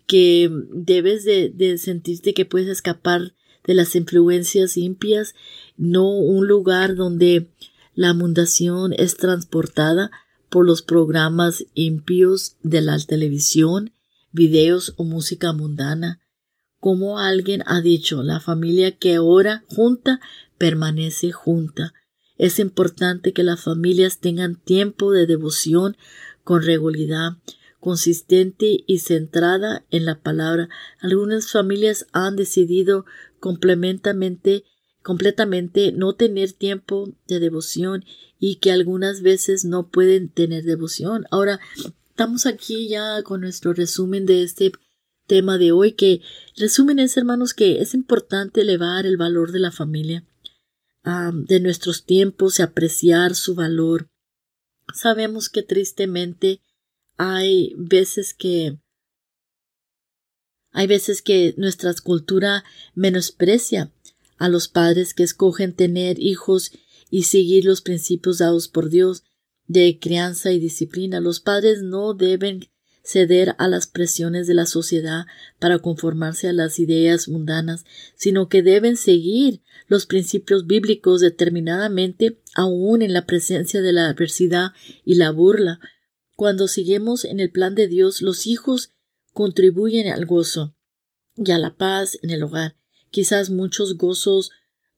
que 0.07 0.49
debes 0.73 1.23
de, 1.23 1.49
de 1.49 1.77
sentirte 1.77 2.33
que 2.33 2.45
puedes 2.45 2.69
escapar 2.69 3.33
de 3.65 3.73
las 3.73 3.95
influencias 3.95 4.77
impias, 4.77 5.35
no 5.77 6.09
un 6.09 6.47
lugar 6.47 6.95
donde 6.95 7.49
la 7.93 8.13
mundación 8.13 8.93
es 8.93 9.17
transportada 9.17 10.11
por 10.49 10.65
los 10.65 10.81
programas 10.81 11.65
impios 11.73 12.57
de 12.61 12.81
la 12.81 12.97
televisión, 12.99 13.91
videos 14.31 14.93
o 14.97 15.03
música 15.03 15.53
mundana. 15.53 16.21
Como 16.79 17.19
alguien 17.19 17.63
ha 17.65 17.81
dicho, 17.81 18.23
la 18.23 18.39
familia 18.39 18.97
que 18.97 19.19
ora 19.19 19.63
junta 19.67 20.19
permanece 20.57 21.31
junta. 21.31 21.93
Es 22.37 22.59
importante 22.59 23.33
que 23.33 23.43
las 23.43 23.63
familias 23.63 24.19
tengan 24.19 24.55
tiempo 24.55 25.11
de 25.11 25.25
devoción 25.25 25.97
con 26.43 26.63
regularidad, 26.63 27.37
consistente 27.79 28.83
y 28.85 28.99
centrada 28.99 29.85
en 29.89 30.05
la 30.05 30.21
palabra. 30.21 30.69
Algunas 30.99 31.51
familias 31.51 32.07
han 32.11 32.35
decidido 32.35 33.05
complementamente 33.39 34.65
completamente 35.05 35.91
no 35.91 36.15
tener 36.15 36.51
tiempo 36.53 37.13
de 37.27 37.39
devoción 37.39 38.03
y 38.39 38.55
que 38.55 38.71
algunas 38.71 39.21
veces 39.21 39.63
no 39.63 39.89
pueden 39.89 40.29
tener 40.29 40.63
devoción. 40.63 41.25
Ahora, 41.29 41.59
estamos 42.09 42.47
aquí 42.47 42.89
ya 42.89 43.21
con 43.21 43.41
nuestro 43.41 43.73
resumen 43.73 44.25
de 44.25 44.41
este 44.41 44.71
tema 45.27 45.57
de 45.57 45.71
hoy, 45.71 45.93
que 45.93 46.21
resumen 46.55 46.99
es, 46.99 47.17
hermanos, 47.17 47.53
que 47.53 47.81
es 47.81 47.93
importante 47.93 48.61
elevar 48.61 49.05
el 49.05 49.17
valor 49.17 49.51
de 49.51 49.59
la 49.59 49.71
familia, 49.71 50.25
de 51.03 51.59
nuestros 51.59 52.05
tiempos 52.05 52.59
y 52.59 52.63
apreciar 52.63 53.35
su 53.35 53.55
valor. 53.55 54.09
Sabemos 54.93 55.49
que 55.49 55.63
tristemente 55.63 56.61
hay 57.17 57.73
veces 57.77 58.33
que 58.33 58.79
hay 60.71 60.87
veces 60.87 61.21
que 61.21 61.53
nuestra 61.57 61.93
cultura 62.03 62.65
menosprecia 62.95 63.93
a 64.37 64.49
los 64.49 64.67
padres 64.67 65.13
que 65.13 65.23
escogen 65.23 65.73
tener 65.73 66.19
hijos 66.19 66.71
y 67.09 67.23
seguir 67.23 67.63
los 67.63 67.81
principios 67.81 68.39
dados 68.39 68.67
por 68.67 68.89
Dios 68.89 69.23
de 69.67 69.99
crianza 69.99 70.51
y 70.51 70.59
disciplina. 70.59 71.21
Los 71.21 71.39
padres 71.39 71.81
no 71.81 72.13
deben 72.13 72.69
ceder 73.05 73.55
a 73.59 73.67
las 73.67 73.87
presiones 73.87 74.47
de 74.47 74.55
la 74.55 74.65
sociedad 74.65 75.25
para 75.59 75.79
conformarse 75.79 76.49
a 76.49 76.53
las 76.53 76.79
ideas 76.79 77.29
mundanas, 77.29 77.85
sino 78.15 78.49
que 78.49 78.63
deben 78.63 78.97
seguir 78.97 79.61
los 79.87 80.05
principios 80.05 80.65
bíblicos 80.67 81.21
determinadamente 81.21 82.41
aun 82.55 83.01
en 83.01 83.13
la 83.13 83.25
presencia 83.25 83.81
de 83.81 83.93
la 83.93 84.07
adversidad 84.09 84.71
y 85.05 85.15
la 85.15 85.31
burla. 85.31 85.79
Cuando 86.35 86.67
seguimos 86.67 87.23
en 87.23 87.39
el 87.39 87.51
plan 87.51 87.75
de 87.75 87.87
Dios, 87.87 88.21
los 88.21 88.47
hijos 88.47 88.91
contribuyen 89.33 90.07
al 90.07 90.25
gozo 90.25 90.75
y 91.37 91.51
a 91.51 91.59
la 91.59 91.75
paz 91.75 92.17
en 92.23 92.31
el 92.31 92.43
hogar 92.43 92.75
quizás 93.15 93.49
muchos 93.49 93.95
gozos 93.95 94.51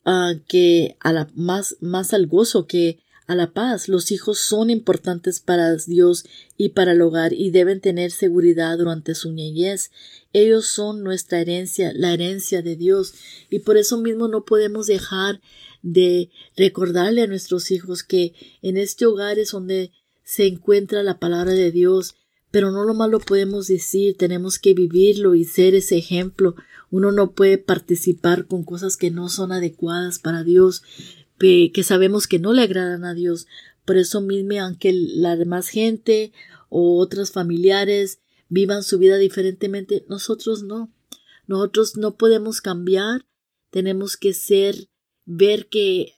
ah, 0.04 0.34
que 0.48 0.98
a 1.02 1.14
la 1.14 1.30
más 1.36 1.78
más 1.82 2.14
al 2.14 2.26
gozo 2.26 2.66
que 2.66 3.00
a 3.28 3.36
la 3.36 3.52
paz. 3.52 3.88
Los 3.88 4.12
hijos 4.12 4.40
son 4.40 4.70
importantes 4.70 5.40
para 5.40 5.76
Dios 5.76 6.26
y 6.58 6.70
para 6.70 6.94
el 6.94 7.02
hogar 7.02 7.34
y 7.34 7.52
deben 7.52 7.82
tener 7.82 8.12
seguridad 8.12 8.78
durante 8.78 9.14
su 9.14 9.32
niñez. 9.32 9.92
Ellos 10.34 10.66
son 10.66 11.04
nuestra 11.04 11.40
herencia, 11.42 11.92
la 11.94 12.14
herencia 12.14 12.62
de 12.62 12.76
Dios 12.76 13.14
y 13.50 13.60
por 13.60 13.78
eso 13.78 13.98
mismo 13.98 14.28
no 14.28 14.46
podemos 14.46 14.88
dejar 14.88 15.42
de 15.84 16.32
recordarle 16.56 17.22
a 17.22 17.28
nuestros 17.28 17.70
hijos 17.72 18.04
que 18.04 18.34
en 18.62 18.78
este 18.78 19.06
hogar 19.06 19.38
es 19.38 19.52
donde 19.52 19.92
se 20.24 20.48
encuentra 20.48 21.04
la 21.04 21.20
palabra 21.20 21.54
de 21.54 21.72
Dios, 21.72 22.16
pero 22.52 22.72
no 22.72 22.84
lo 22.84 22.94
malo 22.94 23.20
podemos 23.20 23.68
decir, 23.68 24.18
tenemos 24.18 24.58
que 24.58 24.74
vivirlo 24.74 25.36
y 25.36 25.46
ser 25.46 25.76
ese 25.76 25.98
ejemplo 25.98 26.56
uno 26.90 27.12
no 27.12 27.32
puede 27.32 27.58
participar 27.58 28.48
con 28.48 28.64
cosas 28.64 28.98
que 28.98 29.12
no 29.12 29.30
son 29.30 29.52
adecuadas 29.52 30.20
para 30.20 30.44
Dios, 30.44 30.84
que 31.40 31.84
sabemos 31.84 32.28
que 32.28 32.40
no 32.40 32.54
le 32.54 32.64
agradan 32.64 33.06
a 33.06 33.14
Dios. 33.14 33.48
Por 33.86 33.98
eso 33.98 34.22
mismo, 34.22 34.60
aunque 34.60 34.92
la 34.94 35.36
demás 35.36 35.70
gente 35.70 36.34
o 36.70 37.00
otros 37.00 37.32
familiares 37.32 38.20
vivan 38.50 38.84
su 38.84 38.98
vida 38.98 39.18
diferentemente, 39.18 40.06
nosotros 40.10 40.64
no. 40.64 40.92
Nosotros 41.46 41.96
no 41.96 42.18
podemos 42.18 42.62
cambiar. 42.62 43.26
Tenemos 43.70 44.18
que 44.18 44.34
ser, 44.34 44.90
ver 45.26 45.68
que, 45.68 46.14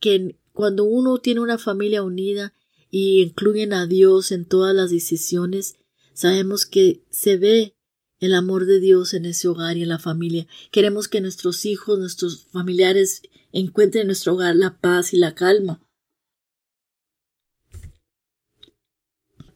que 0.00 0.36
cuando 0.52 0.84
uno 0.84 1.18
tiene 1.18 1.40
una 1.40 1.58
familia 1.58 2.02
unida 2.02 2.52
y 2.90 3.22
incluyen 3.22 3.72
a 3.72 3.86
Dios 3.86 4.32
en 4.32 4.44
todas 4.44 4.74
las 4.74 4.90
decisiones, 4.90 5.76
sabemos 6.14 6.66
que 6.66 7.02
se 7.10 7.36
ve 7.36 7.74
el 8.20 8.34
amor 8.34 8.66
de 8.66 8.80
Dios 8.80 9.14
en 9.14 9.26
ese 9.26 9.48
hogar 9.48 9.76
y 9.76 9.82
en 9.82 9.88
la 9.88 9.98
familia. 9.98 10.46
Queremos 10.70 11.08
que 11.08 11.20
nuestros 11.20 11.64
hijos, 11.64 11.98
nuestros 11.98 12.46
familiares 12.46 13.22
encuentren 13.60 14.02
en 14.02 14.06
nuestro 14.08 14.34
hogar 14.34 14.56
la 14.56 14.78
paz 14.78 15.12
y 15.12 15.16
la 15.16 15.34
calma. 15.34 15.80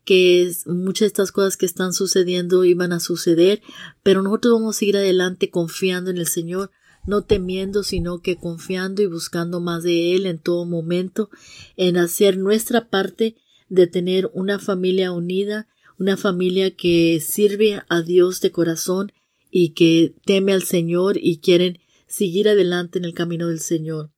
que 0.05 0.51
muchas 0.65 1.01
de 1.01 1.07
estas 1.07 1.31
cosas 1.31 1.57
que 1.57 1.65
están 1.65 1.93
sucediendo 1.93 2.63
iban 2.65 2.93
a 2.93 2.99
suceder, 2.99 3.61
pero 4.03 4.21
nosotros 4.21 4.53
vamos 4.55 4.75
a 4.75 4.79
seguir 4.79 4.97
adelante 4.97 5.49
confiando 5.49 6.11
en 6.11 6.17
el 6.17 6.27
Señor, 6.27 6.71
no 7.05 7.23
temiendo, 7.23 7.83
sino 7.83 8.21
que 8.21 8.37
confiando 8.37 9.01
y 9.01 9.07
buscando 9.07 9.59
más 9.59 9.83
de 9.83 10.15
Él 10.15 10.25
en 10.25 10.37
todo 10.37 10.65
momento, 10.65 11.29
en 11.75 11.97
hacer 11.97 12.37
nuestra 12.37 12.89
parte 12.89 13.35
de 13.69 13.87
tener 13.87 14.29
una 14.33 14.59
familia 14.59 15.11
unida, 15.11 15.67
una 15.97 16.15
familia 16.15 16.75
que 16.75 17.19
sirve 17.19 17.81
a 17.89 18.01
Dios 18.01 18.39
de 18.39 18.51
corazón 18.51 19.11
y 19.49 19.69
que 19.69 20.15
teme 20.25 20.53
al 20.53 20.63
Señor 20.63 21.17
y 21.19 21.37
quieren 21.37 21.79
seguir 22.13 22.47
adelante 22.47 22.99
en 22.99 23.05
el 23.05 23.15
camino 23.15 23.47
del 23.47 23.59
Señor. 23.59 24.11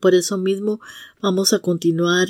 Por 0.00 0.16
eso 0.16 0.38
mismo 0.38 0.80
vamos 1.22 1.52
a 1.52 1.60
continuar 1.60 2.28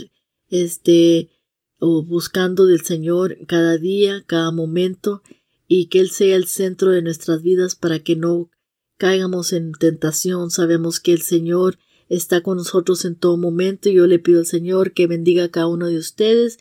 este 0.48 1.30
o 1.78 2.04
buscando 2.04 2.66
del 2.66 2.82
Señor 2.82 3.38
cada 3.46 3.78
día, 3.78 4.22
cada 4.26 4.50
momento 4.50 5.22
y 5.66 5.86
que 5.86 6.00
Él 6.00 6.10
sea 6.10 6.36
el 6.36 6.46
centro 6.46 6.90
de 6.90 7.00
nuestras 7.00 7.40
vidas 7.40 7.74
para 7.74 8.00
que 8.00 8.16
no 8.16 8.50
caigamos 8.98 9.54
en 9.54 9.72
tentación. 9.72 10.50
Sabemos 10.50 11.00
que 11.00 11.14
el 11.14 11.22
Señor 11.22 11.78
está 12.10 12.42
con 12.42 12.58
nosotros 12.58 13.06
en 13.06 13.16
todo 13.16 13.38
momento 13.38 13.88
y 13.88 13.94
yo 13.94 14.06
le 14.06 14.18
pido 14.18 14.40
al 14.40 14.46
Señor 14.46 14.92
que 14.92 15.06
bendiga 15.06 15.44
a 15.44 15.50
cada 15.50 15.68
uno 15.68 15.86
de 15.86 15.96
ustedes, 15.96 16.58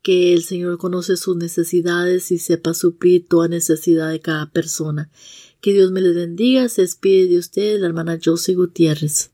que 0.00 0.32
el 0.32 0.42
Señor 0.42 0.78
conoce 0.78 1.18
sus 1.18 1.36
necesidades 1.36 2.30
y 2.32 2.38
sepa 2.38 2.72
suplir 2.72 3.26
toda 3.28 3.46
necesidad 3.48 4.10
de 4.10 4.20
cada 4.20 4.50
persona. 4.50 5.10
Que 5.62 5.72
Dios 5.72 5.92
me 5.92 6.00
les 6.00 6.14
bendiga. 6.14 6.68
Se 6.68 6.82
despide 6.82 7.28
de 7.28 7.38
ustedes 7.38 7.80
la 7.80 7.86
hermana 7.86 8.18
Josie 8.22 8.56
Gutiérrez. 8.56 9.31